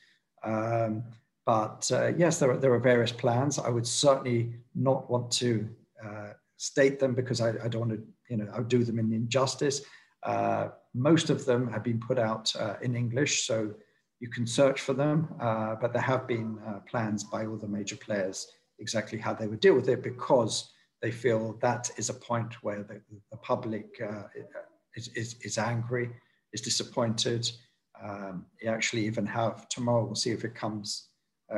Um, 0.44 1.04
but 1.46 1.90
uh, 1.94 2.12
yes, 2.18 2.40
there 2.40 2.52
are, 2.52 2.58
there 2.58 2.74
are 2.74 2.80
various 2.80 3.12
plans. 3.12 3.58
I 3.58 3.70
would 3.70 3.88
certainly 3.88 4.54
not 4.76 5.10
want 5.10 5.32
to 5.34 5.68
uh, 6.04 6.34
state 6.58 7.00
them 7.00 7.16
because 7.16 7.42
I, 7.42 7.50
I, 7.64 7.68
don't 7.68 7.88
want 7.88 7.92
to, 7.94 8.04
you 8.30 8.38
know, 8.38 8.48
I'll 8.54 8.64
do 8.64 8.84
them 8.84 9.00
in 9.00 9.12
injustice. 9.14 9.82
Uh, 10.24 10.70
most 10.94 11.30
of 11.30 11.46
them 11.46 11.72
have 11.72 11.84
been 11.84 12.00
put 12.00 12.20
out 12.20 12.54
uh, 12.56 12.76
in 12.82 12.96
English, 12.96 13.48
so 13.48 13.74
you 14.20 14.30
can 14.30 14.46
search 14.46 14.82
for 14.82 14.94
them, 14.94 15.34
uh, 15.40 15.76
but 15.82 15.94
there 15.94 16.02
have 16.02 16.28
been 16.28 16.60
uh, 16.68 16.80
plans 16.88 17.24
by 17.24 17.46
all 17.46 17.58
the 17.58 17.68
major 17.68 17.96
players 17.96 18.48
exactly 18.80 19.18
how 19.18 19.34
they 19.34 19.48
would 19.48 19.60
deal 19.60 19.74
with 19.74 19.90
it 19.90 20.04
because 20.04 20.72
they 21.02 21.12
feel 21.12 21.58
that 21.62 21.90
is 21.98 22.10
a 22.10 22.14
point 22.14 22.54
where 22.64 22.84
the, 22.84 23.02
the 23.32 23.38
public 23.38 24.00
uh, 24.04 24.24
is, 24.96 25.08
is, 25.16 25.36
is, 25.42 25.58
angry, 25.58 26.12
is 26.54 26.62
disappointed. 26.62 27.50
Um, 28.04 28.46
you 28.62 28.70
actually 28.70 29.06
even 29.06 29.26
have, 29.26 29.68
tomorrow 29.70 30.06
we'll 30.06 30.16
see 30.16 30.32
if 30.32 30.46
it 30.46 30.54
comes, 30.54 31.08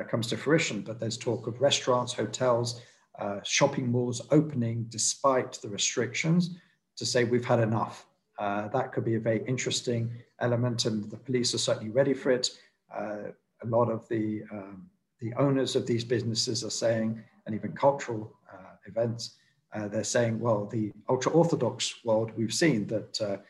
comes 0.09 0.27
to 0.27 0.37
fruition, 0.37 0.81
but 0.81 0.99
there's 0.99 1.17
talk 1.17 1.47
of 1.47 1.61
restaurants, 1.61 2.13
hotels, 2.13 2.81
uh, 3.19 3.39
shopping 3.43 3.91
malls 3.91 4.21
opening 4.31 4.85
despite 4.89 5.53
the 5.61 5.69
restrictions 5.69 6.57
to 6.97 7.05
say 7.05 7.23
we've 7.23 7.45
had 7.45 7.59
enough. 7.59 8.05
Uh, 8.39 8.67
that 8.69 8.91
could 8.91 9.05
be 9.05 9.15
a 9.15 9.19
very 9.19 9.43
interesting 9.47 10.11
element, 10.39 10.85
and 10.85 11.09
the 11.11 11.17
police 11.17 11.53
are 11.53 11.59
certainly 11.59 11.91
ready 11.91 12.13
for 12.13 12.31
it. 12.31 12.49
Uh, 12.93 13.29
a 13.63 13.67
lot 13.67 13.89
of 13.89 14.07
the 14.09 14.41
um, 14.51 14.89
the 15.19 15.33
owners 15.35 15.75
of 15.75 15.85
these 15.85 16.03
businesses 16.03 16.63
are 16.63 16.69
saying, 16.69 17.23
and 17.45 17.55
even 17.55 17.71
cultural 17.73 18.35
uh, 18.51 18.75
events, 18.87 19.37
uh, 19.73 19.87
they're 19.87 20.03
saying, 20.03 20.37
well, 20.39 20.65
the 20.65 20.91
ultra 21.07 21.31
orthodox 21.31 22.03
world, 22.03 22.31
we've 22.35 22.53
seen 22.53 22.85
that 22.87 23.41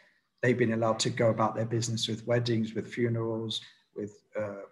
they've 0.41 0.57
been 0.57 0.73
allowed 0.73 0.99
to 0.99 1.09
go 1.09 1.29
about 1.29 1.55
their 1.55 1.65
business 1.65 2.07
with 2.07 2.27
weddings, 2.27 2.73
with 2.73 2.93
funerals, 2.93 3.61
with 3.95 4.19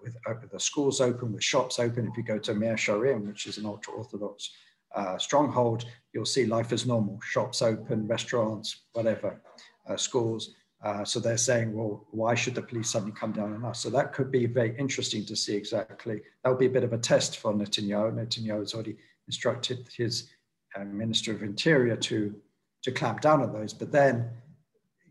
with, 0.04 0.16
the 0.52 0.60
schools 0.60 1.00
open, 1.00 1.32
with 1.32 1.44
shops 1.44 1.80
open. 1.80 2.08
If 2.08 2.18
you 2.18 2.24
go 2.24 2.40
to 2.40 2.54
Mea 2.54 2.76
Shearim, 2.76 3.26
which 3.28 3.46
is 3.48 3.58
an 3.58 3.66
ultra 3.66 3.94
orthodox 3.94 4.52
uh, 4.96 5.18
stronghold, 5.18 5.86
you'll 6.14 6.26
see 6.26 6.46
life 6.46 6.72
as 6.72 6.86
normal, 6.86 7.20
shops 7.22 7.62
open, 7.62 8.08
restaurants, 8.08 8.84
whatever, 8.94 9.42
uh, 9.88 9.98
schools. 9.98 10.56
Uh, 10.84 11.06
so 11.06 11.20
they're 11.20 11.38
saying, 11.38 11.74
well, 11.74 12.08
why 12.12 12.34
should 12.34 12.56
the 12.56 12.62
police 12.62 12.90
suddenly 12.90 13.14
come 13.14 13.32
down 13.32 13.54
on 13.54 13.64
us? 13.64 13.80
So 13.80 13.90
that 13.92 14.14
could 14.14 14.32
be 14.32 14.48
very 14.48 14.76
interesting 14.78 15.24
to 15.26 15.36
see 15.36 15.56
exactly. 15.56 16.22
That'll 16.44 16.58
be 16.58 16.66
a 16.66 16.72
bit 16.72 16.84
of 16.84 16.94
a 16.94 16.98
test 16.98 17.38
for 17.38 17.54
Netanyahu. 17.54 18.14
Netanyahu 18.14 18.60
has 18.60 18.74
already 18.74 18.98
instructed 19.28 19.88
his 19.96 20.30
uh, 20.76 20.84
Minister 20.84 21.34
of 21.34 21.44
Interior 21.44 21.96
to, 21.98 22.36
to 22.82 22.92
clamp 22.92 23.22
down 23.22 23.44
on 23.44 23.54
those. 23.54 23.74
But 23.74 23.92
then 23.92 24.32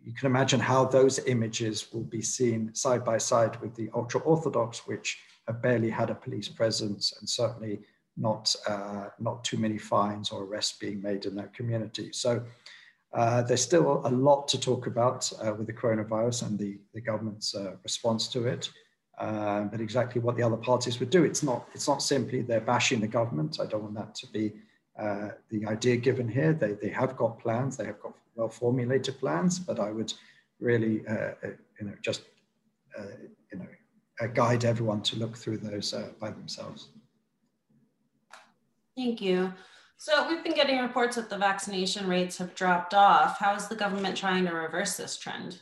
you 0.03 0.13
can 0.13 0.27
imagine 0.27 0.59
how 0.59 0.87
those 0.87 1.21
images 1.21 1.93
will 1.93 2.05
be 2.05 2.23
seen 2.23 2.75
side 2.75 3.05
by 3.05 3.19
side 3.19 3.61
with 3.61 3.75
the 3.77 3.91
ultra 3.95 4.21
Orthodox, 4.23 4.87
which 4.89 5.19
have 5.47 5.63
barely 5.63 5.91
had 5.91 6.11
a 6.11 6.15
police 6.15 6.49
presence 6.49 7.15
and 7.21 7.29
certainly 7.29 7.81
not, 8.17 8.55
uh, 8.69 9.09
not 9.19 9.45
too 9.45 9.57
many 9.57 9.79
fines 9.79 10.31
or 10.31 10.45
arrests 10.45 10.79
being 10.79 11.01
made 11.01 11.25
in 11.25 11.35
that 11.37 11.55
community. 11.55 12.11
So 12.13 12.43
uh, 13.13 13.43
there's 13.43 13.63
still 13.63 14.03
a 14.05 14.11
lot 14.11 14.47
to 14.49 14.61
talk 14.61 14.87
about 14.87 15.31
uh, 15.45 15.55
with 15.55 15.67
the 15.67 15.73
coronavirus 15.73 16.47
and 16.47 16.59
the, 16.59 16.79
the 16.95 17.01
government's 17.01 17.55
uh, 17.55 17.77
response 17.83 18.29
to 18.29 18.47
it. 18.47 18.71
Um, 19.19 19.69
but 19.69 19.81
exactly 19.81 20.21
what 20.21 20.37
the 20.37 20.43
other 20.43 20.57
parties 20.57 20.99
would 21.01 21.11
do, 21.11 21.25
it's 21.25 21.43
not, 21.43 21.69
it's 21.75 21.89
not 21.89 22.03
simply 22.03 22.41
they're 22.41 22.61
bashing 22.61 23.01
the 23.01 23.09
government. 23.09 23.59
I 23.61 23.67
don't 23.67 23.83
want 23.83 23.95
that 23.97 24.15
to 24.15 24.27
be 24.29 24.53
uh, 24.99 25.31
the 25.51 25.67
idea 25.67 25.97
given 25.97 26.29
here. 26.29 26.53
They, 26.53 26.73
they 26.73 26.89
have 26.89 27.17
got 27.17 27.39
plans, 27.39 27.77
they 27.77 27.85
have 27.85 28.01
got 28.01 28.15
well 28.35 28.49
formulated 28.49 29.19
plans, 29.19 29.59
but 29.59 29.79
I 29.79 29.91
would 29.91 30.13
really, 30.59 31.07
uh, 31.07 31.33
you 31.79 31.87
know, 31.87 31.95
just, 32.03 32.23
you 33.53 33.59
know, 33.59 34.29
guide 34.35 34.65
everyone 34.65 35.03
to 35.03 35.17
look 35.17 35.37
through 35.37 35.59
those 35.59 35.95
by 36.19 36.31
themselves. 36.31 36.89
Thank 39.01 39.23
you. 39.23 39.55
So 39.97 40.29
we've 40.29 40.45
been 40.45 40.55
getting 40.55 40.79
reports 40.79 41.17
that 41.17 41.31
the 41.31 41.39
vaccination 41.39 42.07
rates 42.07 42.37
have 42.37 42.55
dropped 42.55 42.93
off. 42.93 43.39
How 43.39 43.55
is 43.55 43.67
the 43.67 43.75
government 43.75 44.15
trying 44.15 44.45
to 44.45 44.53
reverse 44.53 44.99
this 44.99 45.17
trend? 45.17 45.59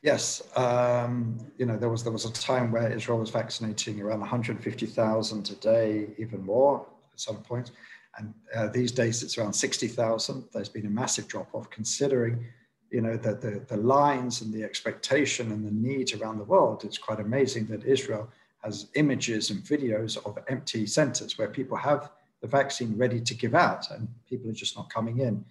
Yes, 0.00 0.42
um, 0.56 1.38
you 1.58 1.66
know 1.66 1.76
there 1.76 1.90
was 1.90 2.02
there 2.02 2.14
was 2.14 2.24
a 2.24 2.32
time 2.32 2.72
where 2.72 2.90
Israel 2.90 3.18
was 3.18 3.28
vaccinating 3.28 4.00
around 4.00 4.20
150,000 4.20 5.50
a 5.50 5.54
day, 5.56 6.06
even 6.16 6.42
more 6.46 6.86
at 7.12 7.20
some 7.20 7.42
point. 7.42 7.72
and 8.16 8.32
uh, 8.56 8.68
these 8.68 8.92
days 8.92 9.22
it's 9.22 9.36
around 9.36 9.52
60,000. 9.52 10.44
There's 10.54 10.70
been 10.70 10.86
a 10.86 10.96
massive 11.02 11.28
drop 11.28 11.54
off, 11.54 11.68
considering 11.68 12.46
you 12.90 13.02
know 13.02 13.18
the, 13.18 13.34
the 13.34 13.66
the 13.68 13.76
lines 13.76 14.40
and 14.40 14.50
the 14.50 14.64
expectation 14.64 15.52
and 15.52 15.66
the 15.66 15.76
need 15.88 16.14
around 16.14 16.38
the 16.38 16.44
world. 16.54 16.84
It's 16.84 16.98
quite 16.98 17.20
amazing 17.20 17.66
that 17.66 17.84
Israel 17.84 18.30
has 18.64 18.88
images 18.94 19.50
and 19.50 19.60
videos 19.60 20.16
of 20.24 20.38
empty 20.48 20.86
centers 20.86 21.36
where 21.38 21.48
people 21.48 21.76
have 21.76 22.10
the 22.40 22.48
vaccine 22.48 22.96
ready 22.96 23.20
to 23.20 23.34
give 23.34 23.54
out 23.54 23.90
and 23.90 24.08
people 24.28 24.50
are 24.50 24.54
just 24.54 24.76
not 24.76 24.92
coming 24.92 25.18
in. 25.18 25.44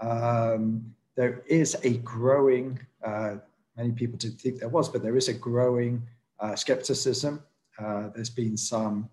Um, 0.00 0.94
there 1.16 1.42
is 1.46 1.76
a 1.82 1.98
growing, 1.98 2.78
uh, 3.04 3.36
many 3.76 3.92
people 3.92 4.16
didn't 4.16 4.40
think 4.40 4.58
there 4.58 4.68
was, 4.68 4.88
but 4.88 5.02
there 5.02 5.16
is 5.16 5.28
a 5.28 5.34
growing 5.34 6.02
uh, 6.38 6.54
skepticism. 6.54 7.42
Uh, 7.78 8.08
there's 8.14 8.30
been 8.30 8.56
some 8.56 9.08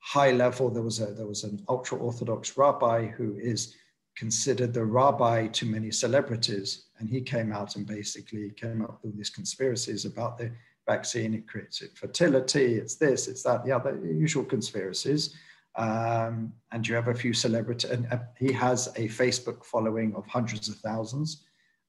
high 0.00 0.32
level, 0.32 0.70
there 0.70 0.82
was, 0.82 1.00
a, 1.00 1.06
there 1.06 1.26
was 1.26 1.44
an 1.44 1.64
ultra 1.68 1.98
Orthodox 1.98 2.56
rabbi 2.56 3.06
who 3.06 3.36
is 3.38 3.74
considered 4.16 4.74
the 4.74 4.84
rabbi 4.84 5.46
to 5.46 5.64
many 5.64 5.90
celebrities. 5.90 6.86
And 6.98 7.08
he 7.08 7.20
came 7.20 7.52
out 7.52 7.76
and 7.76 7.86
basically 7.86 8.50
came 8.50 8.82
up 8.82 8.98
with 9.02 9.16
these 9.16 9.30
conspiracies 9.30 10.04
about 10.04 10.38
the 10.38 10.50
vaccine, 10.88 11.34
it 11.34 11.46
creates 11.46 11.82
fertility, 11.94 12.74
it's 12.74 12.96
this, 12.96 13.28
it's 13.28 13.42
that, 13.42 13.64
the 13.64 13.72
other 13.72 13.92
usual 14.04 14.44
conspiracies. 14.44 15.34
Um, 15.76 16.52
and 16.72 16.86
you 16.86 16.94
have 16.96 17.08
a 17.08 17.14
few 17.14 17.32
celebrities, 17.32 17.90
and 17.90 18.02
uh, 18.10 18.18
he 18.36 18.50
has 18.52 18.88
a 18.96 19.06
Facebook 19.22 19.64
following 19.64 20.14
of 20.16 20.26
hundreds 20.26 20.68
of 20.68 20.76
thousands. 20.76 21.44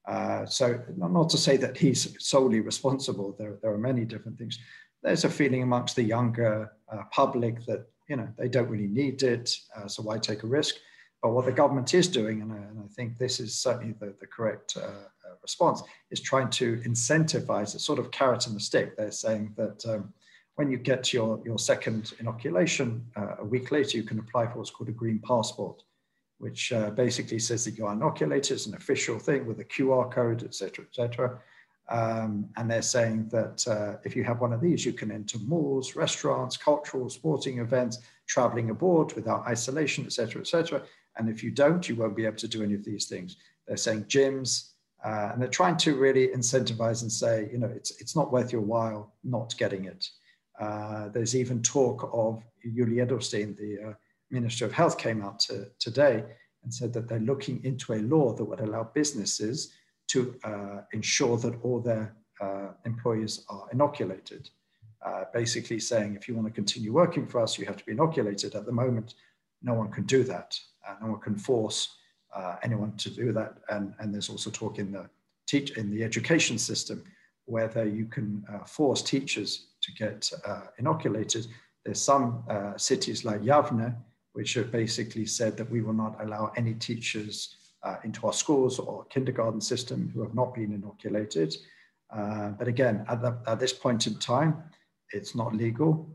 Uh, 0.06 0.46
so, 0.46 0.80
not 0.96 1.28
to 1.30 1.38
say 1.38 1.56
that 1.56 1.76
he's 1.76 2.02
solely 2.24 2.60
responsible, 2.60 3.34
there, 3.38 3.58
there 3.62 3.72
are 3.72 3.78
many 3.90 4.04
different 4.04 4.38
things. 4.38 4.58
There's 5.02 5.24
a 5.24 5.30
feeling 5.30 5.62
amongst 5.62 5.96
the 5.96 6.04
younger 6.04 6.72
uh, 6.92 7.02
public 7.10 7.64
that 7.66 7.86
you 8.10 8.16
know, 8.16 8.28
they 8.36 8.48
don't 8.48 8.68
really 8.68 8.88
need 8.88 9.22
it, 9.22 9.56
uh, 9.76 9.86
so 9.86 10.02
why 10.02 10.18
take 10.18 10.42
a 10.42 10.46
risk? 10.46 10.74
But 11.22 11.32
what 11.32 11.44
the 11.44 11.52
government 11.52 11.92
is 11.92 12.08
doing, 12.08 12.40
and 12.42 12.52
I, 12.52 12.56
and 12.56 12.78
I 12.78 12.88
think 12.94 13.18
this 13.18 13.40
is 13.40 13.54
certainly 13.54 13.94
the, 14.00 14.14
the 14.20 14.26
correct 14.26 14.76
uh, 14.76 14.86
uh, 14.86 15.34
response, 15.42 15.82
is 16.10 16.20
trying 16.20 16.50
to 16.50 16.76
incentivize 16.78 17.74
a 17.74 17.78
sort 17.78 17.98
of 17.98 18.10
carrot 18.10 18.46
and 18.46 18.56
the 18.56 18.60
stick. 18.60 18.96
They're 18.96 19.10
saying 19.10 19.52
that 19.56 19.84
um, 19.86 20.12
when 20.54 20.70
you 20.70 20.78
get 20.78 21.12
your, 21.12 21.40
your 21.44 21.58
second 21.58 22.12
inoculation, 22.20 23.04
uh, 23.16 23.36
a 23.38 23.44
week 23.44 23.70
later, 23.70 23.98
you 23.98 24.02
can 24.02 24.18
apply 24.18 24.46
for 24.46 24.58
what's 24.58 24.70
called 24.70 24.88
a 24.88 24.92
green 24.92 25.18
passport, 25.18 25.82
which 26.38 26.72
uh, 26.72 26.90
basically 26.90 27.38
says 27.38 27.64
that 27.66 27.76
you're 27.76 27.92
inoculated. 27.92 28.52
It's 28.52 28.66
an 28.66 28.74
official 28.74 29.18
thing 29.18 29.46
with 29.46 29.60
a 29.60 29.64
QR 29.64 30.10
code, 30.10 30.42
et 30.42 30.54
cetera, 30.54 30.84
et 30.84 30.94
cetera. 30.94 31.38
Um, 31.90 32.48
and 32.56 32.70
they're 32.70 32.82
saying 32.82 33.28
that 33.30 33.66
uh, 33.66 33.98
if 34.04 34.14
you 34.14 34.22
have 34.24 34.40
one 34.40 34.52
of 34.52 34.60
these, 34.60 34.86
you 34.86 34.92
can 34.92 35.10
enter 35.10 35.38
malls, 35.40 35.96
restaurants, 35.96 36.56
cultural, 36.56 37.10
sporting 37.10 37.58
events, 37.58 37.98
traveling 38.26 38.70
abroad 38.70 39.12
without 39.14 39.46
isolation, 39.46 40.04
et 40.06 40.12
cetera, 40.12 40.40
et 40.40 40.46
cetera. 40.46 40.82
And 41.20 41.28
if 41.28 41.44
you 41.44 41.50
don't, 41.50 41.86
you 41.86 41.96
won't 41.96 42.16
be 42.16 42.24
able 42.24 42.38
to 42.38 42.48
do 42.48 42.62
any 42.62 42.72
of 42.72 42.82
these 42.82 43.04
things. 43.04 43.36
They're 43.68 43.76
saying 43.76 44.04
gyms, 44.04 44.70
uh, 45.04 45.28
and 45.30 45.40
they're 45.40 45.48
trying 45.48 45.76
to 45.76 45.94
really 45.96 46.28
incentivize 46.28 47.02
and 47.02 47.12
say, 47.12 47.46
you 47.52 47.58
know, 47.58 47.66
it's, 47.66 48.00
it's 48.00 48.16
not 48.16 48.32
worth 48.32 48.52
your 48.52 48.62
while 48.62 49.12
not 49.22 49.54
getting 49.58 49.84
it. 49.84 50.08
Uh, 50.58 51.10
there's 51.10 51.36
even 51.36 51.60
talk 51.60 52.08
of 52.14 52.42
Yuli 52.66 53.06
Edelstein, 53.06 53.54
the 53.54 53.90
uh, 53.90 53.92
Minister 54.30 54.64
of 54.64 54.72
Health, 54.72 54.96
came 54.96 55.20
out 55.22 55.38
to, 55.40 55.66
today 55.78 56.24
and 56.62 56.72
said 56.72 56.90
that 56.94 57.06
they're 57.06 57.20
looking 57.20 57.62
into 57.64 57.92
a 57.92 58.00
law 58.00 58.32
that 58.32 58.44
would 58.44 58.60
allow 58.60 58.84
businesses 58.94 59.74
to 60.08 60.34
uh, 60.44 60.78
ensure 60.94 61.36
that 61.36 61.54
all 61.62 61.80
their 61.80 62.16
uh, 62.40 62.68
employees 62.86 63.44
are 63.50 63.66
inoculated. 63.72 64.48
Uh, 65.04 65.24
basically 65.34 65.80
saying 65.80 66.14
if 66.14 66.28
you 66.28 66.34
want 66.34 66.46
to 66.46 66.52
continue 66.52 66.94
working 66.94 67.26
for 67.26 67.40
us, 67.40 67.58
you 67.58 67.66
have 67.66 67.76
to 67.76 67.84
be 67.84 67.92
inoculated. 67.92 68.54
At 68.54 68.64
the 68.64 68.72
moment, 68.72 69.14
no 69.62 69.74
one 69.74 69.90
can 69.90 70.04
do 70.04 70.22
that. 70.24 70.58
Uh, 70.86 70.94
no 71.02 71.12
one 71.12 71.20
can 71.20 71.36
force 71.36 71.96
uh, 72.34 72.56
anyone 72.62 72.96
to 72.96 73.10
do 73.10 73.32
that. 73.32 73.54
And, 73.68 73.94
and 73.98 74.12
there's 74.12 74.30
also 74.30 74.50
talk 74.50 74.78
in 74.78 74.92
the 74.92 75.08
teach 75.46 75.76
in 75.76 75.90
the 75.90 76.04
education 76.04 76.58
system 76.58 77.02
whether 77.46 77.84
you 77.84 78.06
can 78.06 78.44
uh, 78.52 78.64
force 78.64 79.02
teachers 79.02 79.66
to 79.82 79.92
get 79.92 80.30
uh, 80.46 80.62
inoculated. 80.78 81.46
There's 81.84 82.00
some 82.00 82.44
uh, 82.48 82.76
cities 82.76 83.24
like 83.24 83.42
Yavne 83.42 83.96
which 84.32 84.54
have 84.54 84.70
basically 84.70 85.26
said 85.26 85.56
that 85.56 85.68
we 85.68 85.80
will 85.80 85.92
not 85.92 86.16
allow 86.20 86.52
any 86.56 86.74
teachers 86.74 87.56
uh, 87.82 87.96
into 88.04 88.24
our 88.26 88.32
schools 88.32 88.78
or 88.78 89.04
kindergarten 89.06 89.60
system 89.60 90.08
who 90.14 90.22
have 90.22 90.34
not 90.34 90.54
been 90.54 90.72
inoculated. 90.72 91.56
but 92.58 92.68
again, 92.68 93.04
at, 93.08 93.20
the, 93.20 93.36
at 93.48 93.58
this 93.58 93.72
point 93.72 94.06
in 94.06 94.14
time, 94.20 94.62
it's 95.12 95.34
not 95.34 95.52
legal 95.56 96.08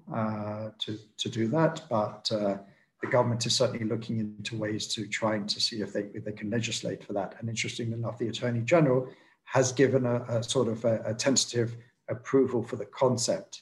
to, 0.79 0.97
to 1.17 1.29
do 1.29 1.49
that, 1.49 1.81
but 1.89 2.31
the 3.01 3.08
government 3.08 3.45
is 3.45 3.55
certainly 3.55 3.86
looking 3.86 4.19
into 4.19 4.58
ways 4.58 4.88
to 4.88 5.08
trying 5.08 5.45
to 5.47 5.60
see 5.60 5.81
if 5.81 5.93
they, 5.93 6.08
if 6.13 6.23
they 6.23 6.31
can 6.31 6.49
legislate 6.49 7.03
for 7.03 7.13
that. 7.13 7.36
And 7.39 7.49
interestingly 7.49 7.93
enough, 7.93 8.17
the 8.17 8.29
Attorney 8.29 8.62
General 8.62 9.08
has 9.45 9.71
given 9.71 10.05
a, 10.05 10.23
a 10.23 10.43
sort 10.43 10.67
of 10.67 10.84
a, 10.86 11.01
a, 11.05 11.13
tentative 11.13 11.75
approval 12.10 12.63
for 12.63 12.77
the 12.77 12.86
concept 12.86 13.62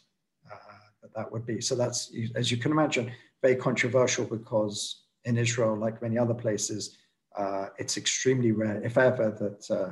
uh, 0.51 0.55
that 1.01 1.13
that 1.13 1.31
would 1.31 1.45
be. 1.45 1.59
So 1.61 1.75
that's, 1.75 2.11
as 2.35 2.51
you 2.51 2.57
can 2.57 2.71
imagine, 2.71 3.11
very 3.41 3.55
controversial 3.55 4.25
because 4.25 5.03
in 5.25 5.37
Israel, 5.37 5.75
like 5.75 6.01
many 6.01 6.17
other 6.17 6.33
places, 6.33 6.97
uh, 7.37 7.67
it's 7.77 7.97
extremely 7.97 8.51
rare, 8.51 8.81
if 8.83 8.97
ever, 8.97 9.31
that, 9.31 9.75
uh, 9.75 9.91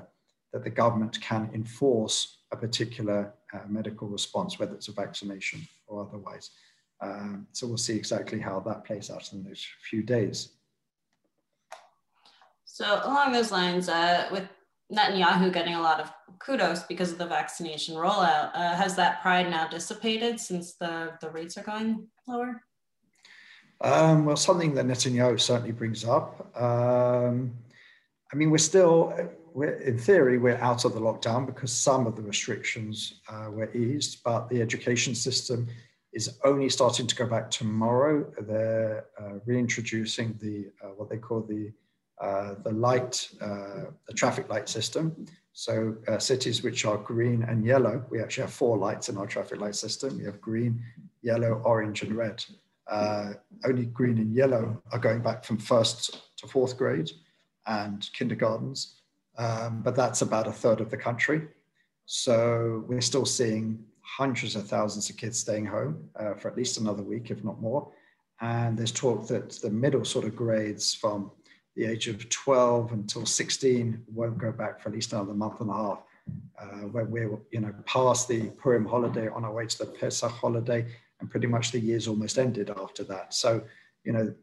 that 0.54 0.64
the 0.64 0.70
government 0.70 1.20
can 1.22 1.50
enforce 1.54 2.38
a 2.52 2.58
particular 2.58 3.34
uh, 3.54 3.60
medical 3.68 4.08
response, 4.08 4.60
whether 4.60 4.76
it's 4.76 4.88
a 4.88 4.94
vaccination 4.94 5.68
or 5.88 6.06
otherwise. 6.08 6.52
Um, 7.02 7.48
so 7.52 7.68
we'll 7.68 7.78
see 7.78 7.96
exactly 7.96 8.40
how 8.40 8.60
that 8.62 8.86
plays 8.86 9.10
out 9.10 9.34
in 9.34 9.44
those 9.44 9.66
few 9.90 10.04
days. 10.04 10.50
So 12.66 13.02
along 13.04 13.32
those 13.32 13.52
lines, 13.52 13.90
uh, 13.90 14.30
with 14.32 14.48
Netanyahu 14.92 15.52
getting 15.52 15.76
a 15.76 15.82
lot 15.82 16.00
of 16.00 16.12
kudos 16.40 16.84
because 16.84 17.12
of 17.12 17.18
the 17.18 17.26
vaccination 17.26 17.96
rollout, 17.96 18.52
uh, 18.54 18.76
has 18.76 18.96
that 18.96 19.22
pride 19.22 19.50
now 19.50 19.68
dissipated 19.68 20.40
since 20.40 20.74
the, 20.74 21.14
the 21.22 21.30
rates 21.30 21.58
are 21.58 21.64
going 21.64 22.08
lower? 22.28 22.62
Um, 23.82 24.26
well, 24.26 24.38
something 24.38 24.76
that 24.76 24.86
Netanyahu 24.86 25.40
certainly 25.40 25.72
brings 25.72 26.06
up. 26.06 26.56
Um, 26.60 27.54
I 28.32 28.36
mean, 28.36 28.52
we're 28.52 28.60
still, 28.60 29.14
we're, 29.54 29.74
in 29.74 29.98
theory, 29.98 30.38
we're 30.38 30.58
out 30.58 30.86
of 30.86 30.94
the 30.94 31.02
lockdown 31.02 31.46
because 31.46 31.74
some 31.74 32.06
of 32.06 32.16
the 32.16 32.22
restrictions 32.22 33.22
uh, 33.28 33.50
were 33.50 33.72
eased, 33.74 34.24
but 34.24 34.50
the 34.50 34.62
education 34.62 35.16
system 35.16 35.68
is 36.14 36.38
only 36.44 36.70
starting 36.70 37.08
to 37.08 37.16
go 37.16 37.26
back 37.26 37.50
tomorrow. 37.50 38.26
They're 38.40 39.06
uh, 39.20 39.40
reintroducing 39.46 40.38
the 40.42 40.68
uh, 40.84 40.90
what 40.90 41.10
they 41.10 41.18
call 41.18 41.42
the 41.42 41.72
uh, 42.22 42.56
the 42.64 42.72
light, 42.72 43.30
uh, 43.42 43.86
the 44.08 44.14
traffic 44.14 44.48
light 44.48 44.70
system. 44.70 45.26
So 45.54 45.96
uh, 46.08 46.20
cities 46.20 46.62
which 46.62 46.86
are 46.86 46.98
green 46.98 47.44
and 47.44 47.66
yellow, 47.66 48.06
we 48.12 48.22
actually 48.22 48.44
have 48.44 48.54
four 48.54 48.78
lights 48.78 49.10
in 49.10 49.18
our 49.18 49.26
traffic 49.26 49.60
light 49.60 49.76
system. 49.76 50.18
We 50.20 50.26
have 50.26 50.40
green, 50.40 50.84
yellow, 51.24 51.62
orange, 51.66 52.04
and 52.04 52.14
red. 52.14 52.46
Uh, 52.88 53.34
only 53.66 53.86
green 53.86 54.18
and 54.20 54.36
yellow 54.36 54.82
are 54.92 55.00
going 55.00 55.22
back 55.22 55.44
from 55.44 55.58
first 55.58 56.38
to 56.38 56.48
fourth 56.48 56.78
grade 56.78 57.10
and 57.66 58.08
kindergartens, 58.14 59.02
um, 59.38 59.82
but 59.82 59.96
that's 59.96 60.22
about 60.22 60.48
a 60.48 60.52
third 60.52 60.80
of 60.80 60.92
the 60.92 60.98
country. 60.98 61.48
So 62.06 62.84
we're 62.88 63.02
still 63.02 63.26
seeing 63.26 63.84
hundreds 64.18 64.56
of 64.56 64.68
thousands 64.68 65.10
of 65.10 65.18
kids 65.18 65.40
staying 65.40 65.66
home 65.66 66.10
uh, 66.18 66.34
for 66.34 66.50
at 66.50 66.58
least 66.58 66.78
another 66.78 67.04
week, 67.04 67.32
if 67.32 67.44
not 67.44 67.62
more. 67.62 67.92
And 68.42 68.78
there's 68.78 68.92
talk 68.92 69.28
that 69.28 69.52
the 69.52 69.70
middle 69.70 70.04
sort 70.04 70.26
of 70.26 70.36
grades 70.36 70.94
from 70.94 71.32
the 71.76 71.86
age 71.86 72.08
of 72.08 72.28
12 72.30 72.92
until 72.92 73.26
16 73.26 74.04
won't 74.14 74.38
go 74.38 74.52
back 74.52 74.82
for 74.82 74.90
at 74.90 74.96
least 74.96 75.14
another 75.14 75.34
month 75.34 75.62
and 75.62 75.70
a 75.70 75.74
half. 75.74 76.04
Uh, 76.60 76.88
when 76.92 77.10
we're 77.10 77.40
you 77.52 77.60
know 77.60 77.74
past 77.86 78.28
the 78.28 78.50
Purim 78.52 78.86
holiday 78.86 79.28
on 79.28 79.44
our 79.44 79.54
way 79.54 79.66
to 79.66 79.78
the 79.78 79.86
Pesach 79.86 80.32
holiday, 80.32 80.86
and 81.20 81.30
pretty 81.30 81.48
much 81.48 81.72
the 81.72 81.80
year's 81.80 82.08
almost 82.08 82.38
ended 82.38 82.70
after 82.70 83.04
that. 83.06 83.34
So 83.34 83.64
you 84.04 84.14
know 84.14 84.34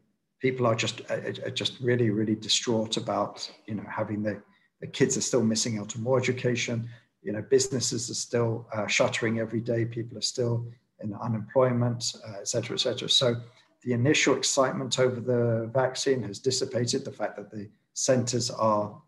people 0.41 0.67
are 0.67 0.75
just 0.75 1.01
are 1.09 1.51
just 1.51 1.79
really 1.79 2.09
really 2.09 2.35
distraught 2.35 2.97
about 2.97 3.49
you 3.65 3.75
know 3.75 3.85
having 3.89 4.23
the 4.23 4.41
the 4.81 4.87
kids 4.87 5.15
are 5.17 5.21
still 5.21 5.43
missing 5.43 5.77
out 5.77 5.95
on 5.95 6.03
more 6.03 6.19
education 6.19 6.89
you 7.21 7.31
know, 7.33 7.43
businesses 7.49 8.09
are 8.09 8.13
still 8.13 8.67
uh, 8.73 8.87
shuttering 8.87 9.39
every 9.39 9.61
day. 9.61 9.85
People 9.85 10.17
are 10.17 10.21
still 10.21 10.65
in 11.01 11.13
unemployment, 11.15 12.13
uh, 12.27 12.39
et 12.39 12.47
cetera, 12.47 12.75
et 12.75 12.79
cetera. 12.79 13.09
So 13.09 13.35
the 13.83 13.93
initial 13.93 14.35
excitement 14.35 14.99
over 14.99 15.19
the 15.19 15.69
vaccine 15.73 16.23
has 16.23 16.39
dissipated. 16.39 17.05
The 17.05 17.11
fact 17.11 17.37
that 17.37 17.51
the 17.51 17.69
centers 17.93 18.49
are, 18.51 19.01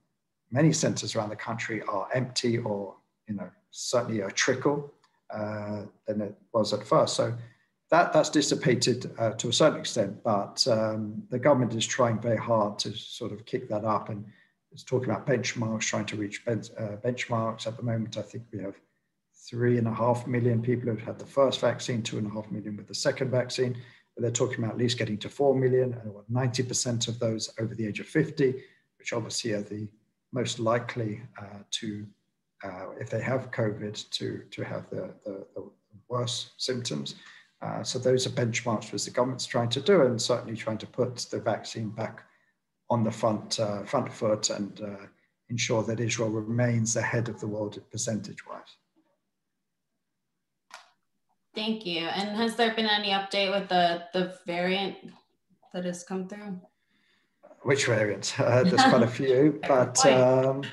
many 0.52 0.74
centers 0.74 1.16
around 1.16 1.30
the 1.30 1.36
country 1.36 1.82
are 1.84 2.08
empty 2.14 2.58
or, 2.58 2.96
you 3.28 3.36
know, 3.36 3.50
certainly 3.72 4.22
a 4.22 4.32
trickle 4.32 4.94
uh, 5.34 5.84
than 6.08 6.22
it 6.22 6.36
was 6.54 6.74
at 6.74 6.86
first. 6.86 7.16
So 7.16 7.34
that, 7.90 8.14
that's 8.14 8.30
dissipated 8.30 9.12
uh, 9.18 9.32
to 9.32 9.50
a 9.50 9.54
certain 9.54 9.80
extent, 9.80 10.24
but 10.24 10.66
um, 10.68 11.24
the 11.30 11.40
government 11.40 11.74
is 11.74 11.86
trying 11.86 12.20
very 12.20 12.38
hard 12.38 12.80
to 12.80 12.94
sort 12.96 13.32
of 13.32 13.46
kick 13.46 13.68
that 13.70 13.86
up 13.86 14.10
and 14.10 14.26
it's 14.72 14.84
talking 14.84 15.10
about 15.10 15.28
benchmarks, 15.28 15.82
trying 15.82 16.06
to 16.06 16.16
reach 16.16 16.46
ben, 16.46 16.64
uh, 16.80 16.96
benchmarks. 17.04 17.68
At 17.68 17.78
the 17.78 17.84
moment, 17.84 18.18
I 18.18 18.22
think 18.22 18.46
we 18.54 18.60
have 18.60 18.76
three 19.50 19.78
and 19.78 19.88
a 19.88 19.94
half 19.94 20.28
million 20.28 20.62
people 20.62 20.90
who've 20.90 21.02
had 21.02 21.20
the 21.20 21.26
first 21.26 21.60
vaccine, 21.60 22.02
two 22.02 22.18
and 22.18 22.28
a 22.28 22.30
half 22.30 22.50
million 22.52 22.78
with 22.78 22.88
the 22.88 22.96
second 22.96 23.32
vaccine. 23.32 23.76
But 24.16 24.22
they're 24.22 24.32
talking 24.32 24.60
about 24.60 24.74
at 24.74 24.78
least 24.78 24.98
getting 24.98 25.18
to 25.20 25.30
4 25.30 25.56
million, 25.56 25.94
and 25.94 26.14
90% 26.32 27.08
of 27.08 27.20
those 27.20 27.50
over 27.60 27.74
the 27.74 27.88
age 27.88 28.00
of 28.00 28.08
50, 28.08 28.62
which 28.98 29.14
obviously 29.14 29.54
are 29.54 29.62
the 29.62 29.88
most 30.34 30.60
likely 30.60 31.22
uh, 31.40 31.60
to, 31.72 32.06
uh, 32.64 32.90
if 33.00 33.10
they 33.10 33.22
have 33.22 33.52
COVID, 33.52 34.10
to, 34.10 34.44
to 34.52 34.64
have 34.64 34.90
the, 34.90 35.14
the, 35.24 35.46
the 35.56 35.70
worst 36.10 36.52
symptoms. 36.58 37.16
Uh, 37.62 37.84
so 37.84 38.00
those 38.00 38.28
are 38.28 38.32
benchmarks 38.32 38.92
which 38.92 39.06
the 39.06 39.12
government's 39.12 39.46
trying 39.46 39.70
to 39.70 39.82
do, 39.82 40.02
and 40.02 40.22
certainly 40.22 40.58
trying 40.58 40.78
to 40.78 40.88
put 40.88 41.16
the 41.32 41.40
vaccine 41.40 41.90
back 41.90 42.26
on 42.92 43.04
the 43.04 43.12
front, 43.12 43.60
uh, 43.60 43.84
front 43.84 44.12
foot 44.12 44.50
and 44.50 44.82
uh, 44.82 45.06
ensure 45.50 45.82
that 45.84 46.00
Israel 46.00 46.30
remains 46.30 46.98
ahead 46.98 47.30
of 47.30 47.40
the 47.40 47.48
world 47.48 47.82
percentage 47.90 48.46
wise. 48.46 48.76
Thank 51.56 51.86
you. 51.86 52.02
And 52.02 52.36
has 52.36 52.56
there 52.56 52.74
been 52.76 52.86
any 52.86 53.10
update 53.10 53.52
with 53.58 53.70
the, 53.70 54.04
the 54.14 54.38
variant 54.46 54.98
that 55.74 55.86
has 55.86 56.04
come 56.04 56.28
through? 56.28 56.60
Which 57.64 57.86
variant? 57.86 58.38
Uh, 58.40 58.64
there's 58.64 58.84
quite 58.84 59.04
a 59.04 59.08
few, 59.20 59.60
but 59.68 60.06
um, 60.06 60.64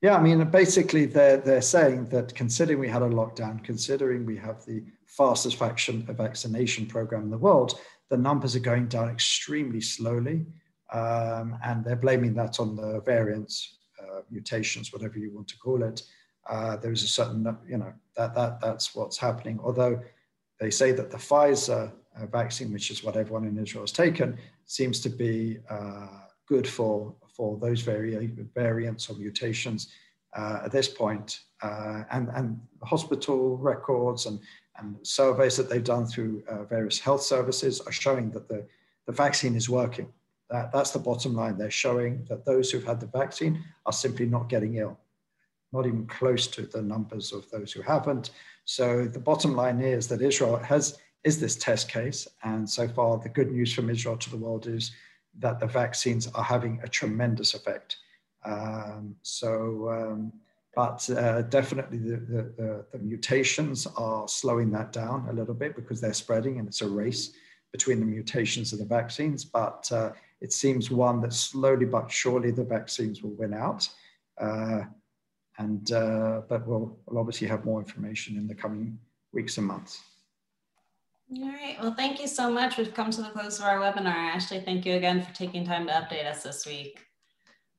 yeah, 0.00 0.16
I 0.16 0.22
mean, 0.22 0.42
basically 0.50 1.04
they're, 1.06 1.38
they're 1.38 1.62
saying 1.62 2.06
that 2.06 2.34
considering 2.34 2.78
we 2.78 2.88
had 2.88 3.02
a 3.02 3.08
lockdown, 3.08 3.62
considering 3.62 4.24
we 4.24 4.36
have 4.36 4.64
the 4.64 4.82
fastest 5.06 5.58
vaccination 5.58 6.86
program 6.86 7.24
in 7.24 7.30
the 7.30 7.38
world, 7.38 7.78
the 8.08 8.16
numbers 8.16 8.56
are 8.56 8.60
going 8.60 8.86
down 8.88 9.08
extremely 9.10 9.80
slowly. 9.80 10.46
Um, 10.92 11.58
and 11.64 11.84
they're 11.84 11.96
blaming 11.96 12.34
that 12.34 12.60
on 12.60 12.76
the 12.76 13.00
variants, 13.00 13.78
uh, 14.00 14.20
mutations, 14.30 14.92
whatever 14.92 15.18
you 15.18 15.32
want 15.34 15.48
to 15.48 15.58
call 15.58 15.82
it. 15.82 16.02
Uh, 16.48 16.76
there 16.76 16.92
is 16.92 17.02
a 17.02 17.08
certain, 17.08 17.56
you 17.68 17.78
know, 17.78 17.92
that, 18.16 18.34
that 18.34 18.60
that's 18.60 18.94
what's 18.94 19.18
happening. 19.18 19.58
Although 19.62 20.00
they 20.60 20.70
say 20.70 20.92
that 20.92 21.10
the 21.10 21.16
Pfizer 21.16 21.92
uh, 22.16 22.26
vaccine, 22.26 22.72
which 22.72 22.90
is 22.90 23.02
what 23.02 23.16
everyone 23.16 23.44
in 23.44 23.58
Israel 23.58 23.82
has 23.82 23.92
taken, 23.92 24.38
seems 24.64 25.00
to 25.00 25.08
be 25.08 25.58
uh, 25.68 26.06
good 26.46 26.66
for, 26.66 27.14
for 27.26 27.58
those 27.58 27.80
vari 27.80 28.30
variants 28.54 29.10
or 29.10 29.16
mutations 29.16 29.88
uh, 30.36 30.60
at 30.64 30.70
this 30.70 30.88
point. 30.88 31.40
Uh, 31.62 32.04
and, 32.12 32.28
and 32.34 32.60
hospital 32.82 33.56
records 33.56 34.26
and, 34.26 34.38
and 34.78 34.96
surveys 35.02 35.56
that 35.56 35.68
they've 35.68 35.82
done 35.82 36.06
through 36.06 36.44
various 36.68 37.00
health 37.00 37.22
services 37.22 37.80
are 37.80 37.92
showing 37.92 38.30
that 38.30 38.46
the, 38.46 38.64
the 39.06 39.12
vaccine 39.12 39.56
is 39.56 39.68
working. 39.68 40.12
That, 40.50 40.72
that's 40.72 40.90
the 40.90 40.98
bottom 40.98 41.34
line. 41.34 41.58
They're 41.58 41.70
showing 41.70 42.24
that 42.28 42.44
those 42.44 42.70
who've 42.70 42.84
had 42.84 43.00
the 43.00 43.06
vaccine 43.06 43.62
are 43.84 43.92
simply 43.92 44.26
not 44.26 44.48
getting 44.48 44.76
ill, 44.76 44.98
not 45.72 45.86
even 45.86 46.06
close 46.06 46.46
to 46.48 46.62
the 46.62 46.82
numbers 46.82 47.32
of 47.32 47.50
those 47.50 47.72
who 47.72 47.82
haven't. 47.82 48.30
So 48.64 49.06
the 49.06 49.18
bottom 49.18 49.54
line 49.54 49.80
is 49.80 50.08
that 50.08 50.22
Israel 50.22 50.56
has 50.58 50.98
is 51.24 51.40
this 51.40 51.56
test 51.56 51.88
case, 51.88 52.28
and 52.44 52.70
so 52.70 52.86
far 52.86 53.18
the 53.18 53.28
good 53.28 53.50
news 53.50 53.72
from 53.72 53.90
Israel 53.90 54.16
to 54.16 54.30
the 54.30 54.36
world 54.36 54.68
is 54.68 54.92
that 55.38 55.58
the 55.58 55.66
vaccines 55.66 56.28
are 56.28 56.44
having 56.44 56.78
a 56.84 56.88
tremendous 56.88 57.54
effect. 57.54 57.96
Um, 58.44 59.16
so, 59.22 59.90
um, 59.90 60.32
but 60.76 61.08
uh, 61.10 61.42
definitely 61.42 61.98
the, 61.98 62.16
the, 62.16 62.42
the, 62.56 62.84
the, 62.92 62.98
mutations 62.98 63.88
are 63.96 64.28
slowing 64.28 64.70
that 64.70 64.92
down 64.92 65.26
a 65.28 65.32
little 65.32 65.54
bit 65.54 65.74
because 65.74 66.00
they're 66.00 66.12
spreading 66.12 66.58
and 66.58 66.68
it's 66.68 66.82
a 66.82 66.88
race 66.88 67.32
between 67.72 67.98
the 67.98 68.06
mutations 68.06 68.72
of 68.72 68.78
the 68.78 68.84
vaccines. 68.84 69.44
But 69.44 69.90
uh, 69.90 70.12
it 70.40 70.52
seems 70.52 70.90
one 70.90 71.20
that 71.22 71.32
slowly 71.32 71.86
but 71.86 72.10
surely 72.10 72.50
the 72.50 72.64
vaccines 72.64 73.22
will 73.22 73.34
win 73.34 73.54
out. 73.54 73.88
Uh, 74.40 74.82
and 75.58 75.92
uh, 75.92 76.42
but 76.48 76.66
we'll, 76.66 76.98
we'll 77.06 77.18
obviously 77.18 77.48
have 77.48 77.64
more 77.64 77.80
information 77.80 78.36
in 78.36 78.46
the 78.46 78.54
coming 78.54 78.98
weeks 79.32 79.56
and 79.58 79.66
months. 79.66 80.02
All 81.34 81.48
right. 81.48 81.76
Well, 81.80 81.94
thank 81.94 82.20
you 82.20 82.28
so 82.28 82.50
much. 82.50 82.76
We've 82.76 82.94
come 82.94 83.10
to 83.10 83.22
the 83.22 83.30
close 83.30 83.58
of 83.58 83.64
our 83.64 83.78
webinar. 83.78 84.34
Ashley, 84.34 84.60
thank 84.60 84.86
you 84.86 84.94
again 84.94 85.22
for 85.22 85.34
taking 85.34 85.64
time 85.64 85.86
to 85.86 85.92
update 85.92 86.26
us 86.26 86.42
this 86.42 86.66
week. 86.66 87.00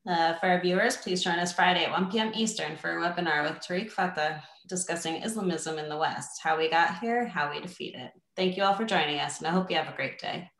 Uh, 0.06 0.34
for 0.34 0.46
our 0.46 0.60
viewers, 0.60 0.96
please 0.96 1.22
join 1.22 1.38
us 1.38 1.52
Friday 1.52 1.84
at 1.84 1.90
1 1.90 2.10
p.m. 2.10 2.32
Eastern 2.34 2.76
for 2.76 2.98
a 2.98 3.00
webinar 3.00 3.42
with 3.42 3.60
Tarek 3.60 3.90
Fatah 3.90 4.42
discussing 4.68 5.22
Islamism 5.22 5.78
in 5.78 5.88
the 5.88 5.96
West, 5.96 6.40
how 6.42 6.58
we 6.58 6.68
got 6.68 6.98
here, 6.98 7.26
how 7.26 7.50
we 7.50 7.60
defeat 7.60 7.94
it. 7.94 8.12
Thank 8.36 8.56
you 8.56 8.64
all 8.64 8.74
for 8.74 8.84
joining 8.84 9.18
us, 9.18 9.38
and 9.38 9.46
I 9.46 9.50
hope 9.50 9.70
you 9.70 9.76
have 9.76 9.92
a 9.92 9.96
great 9.96 10.18
day. 10.18 10.50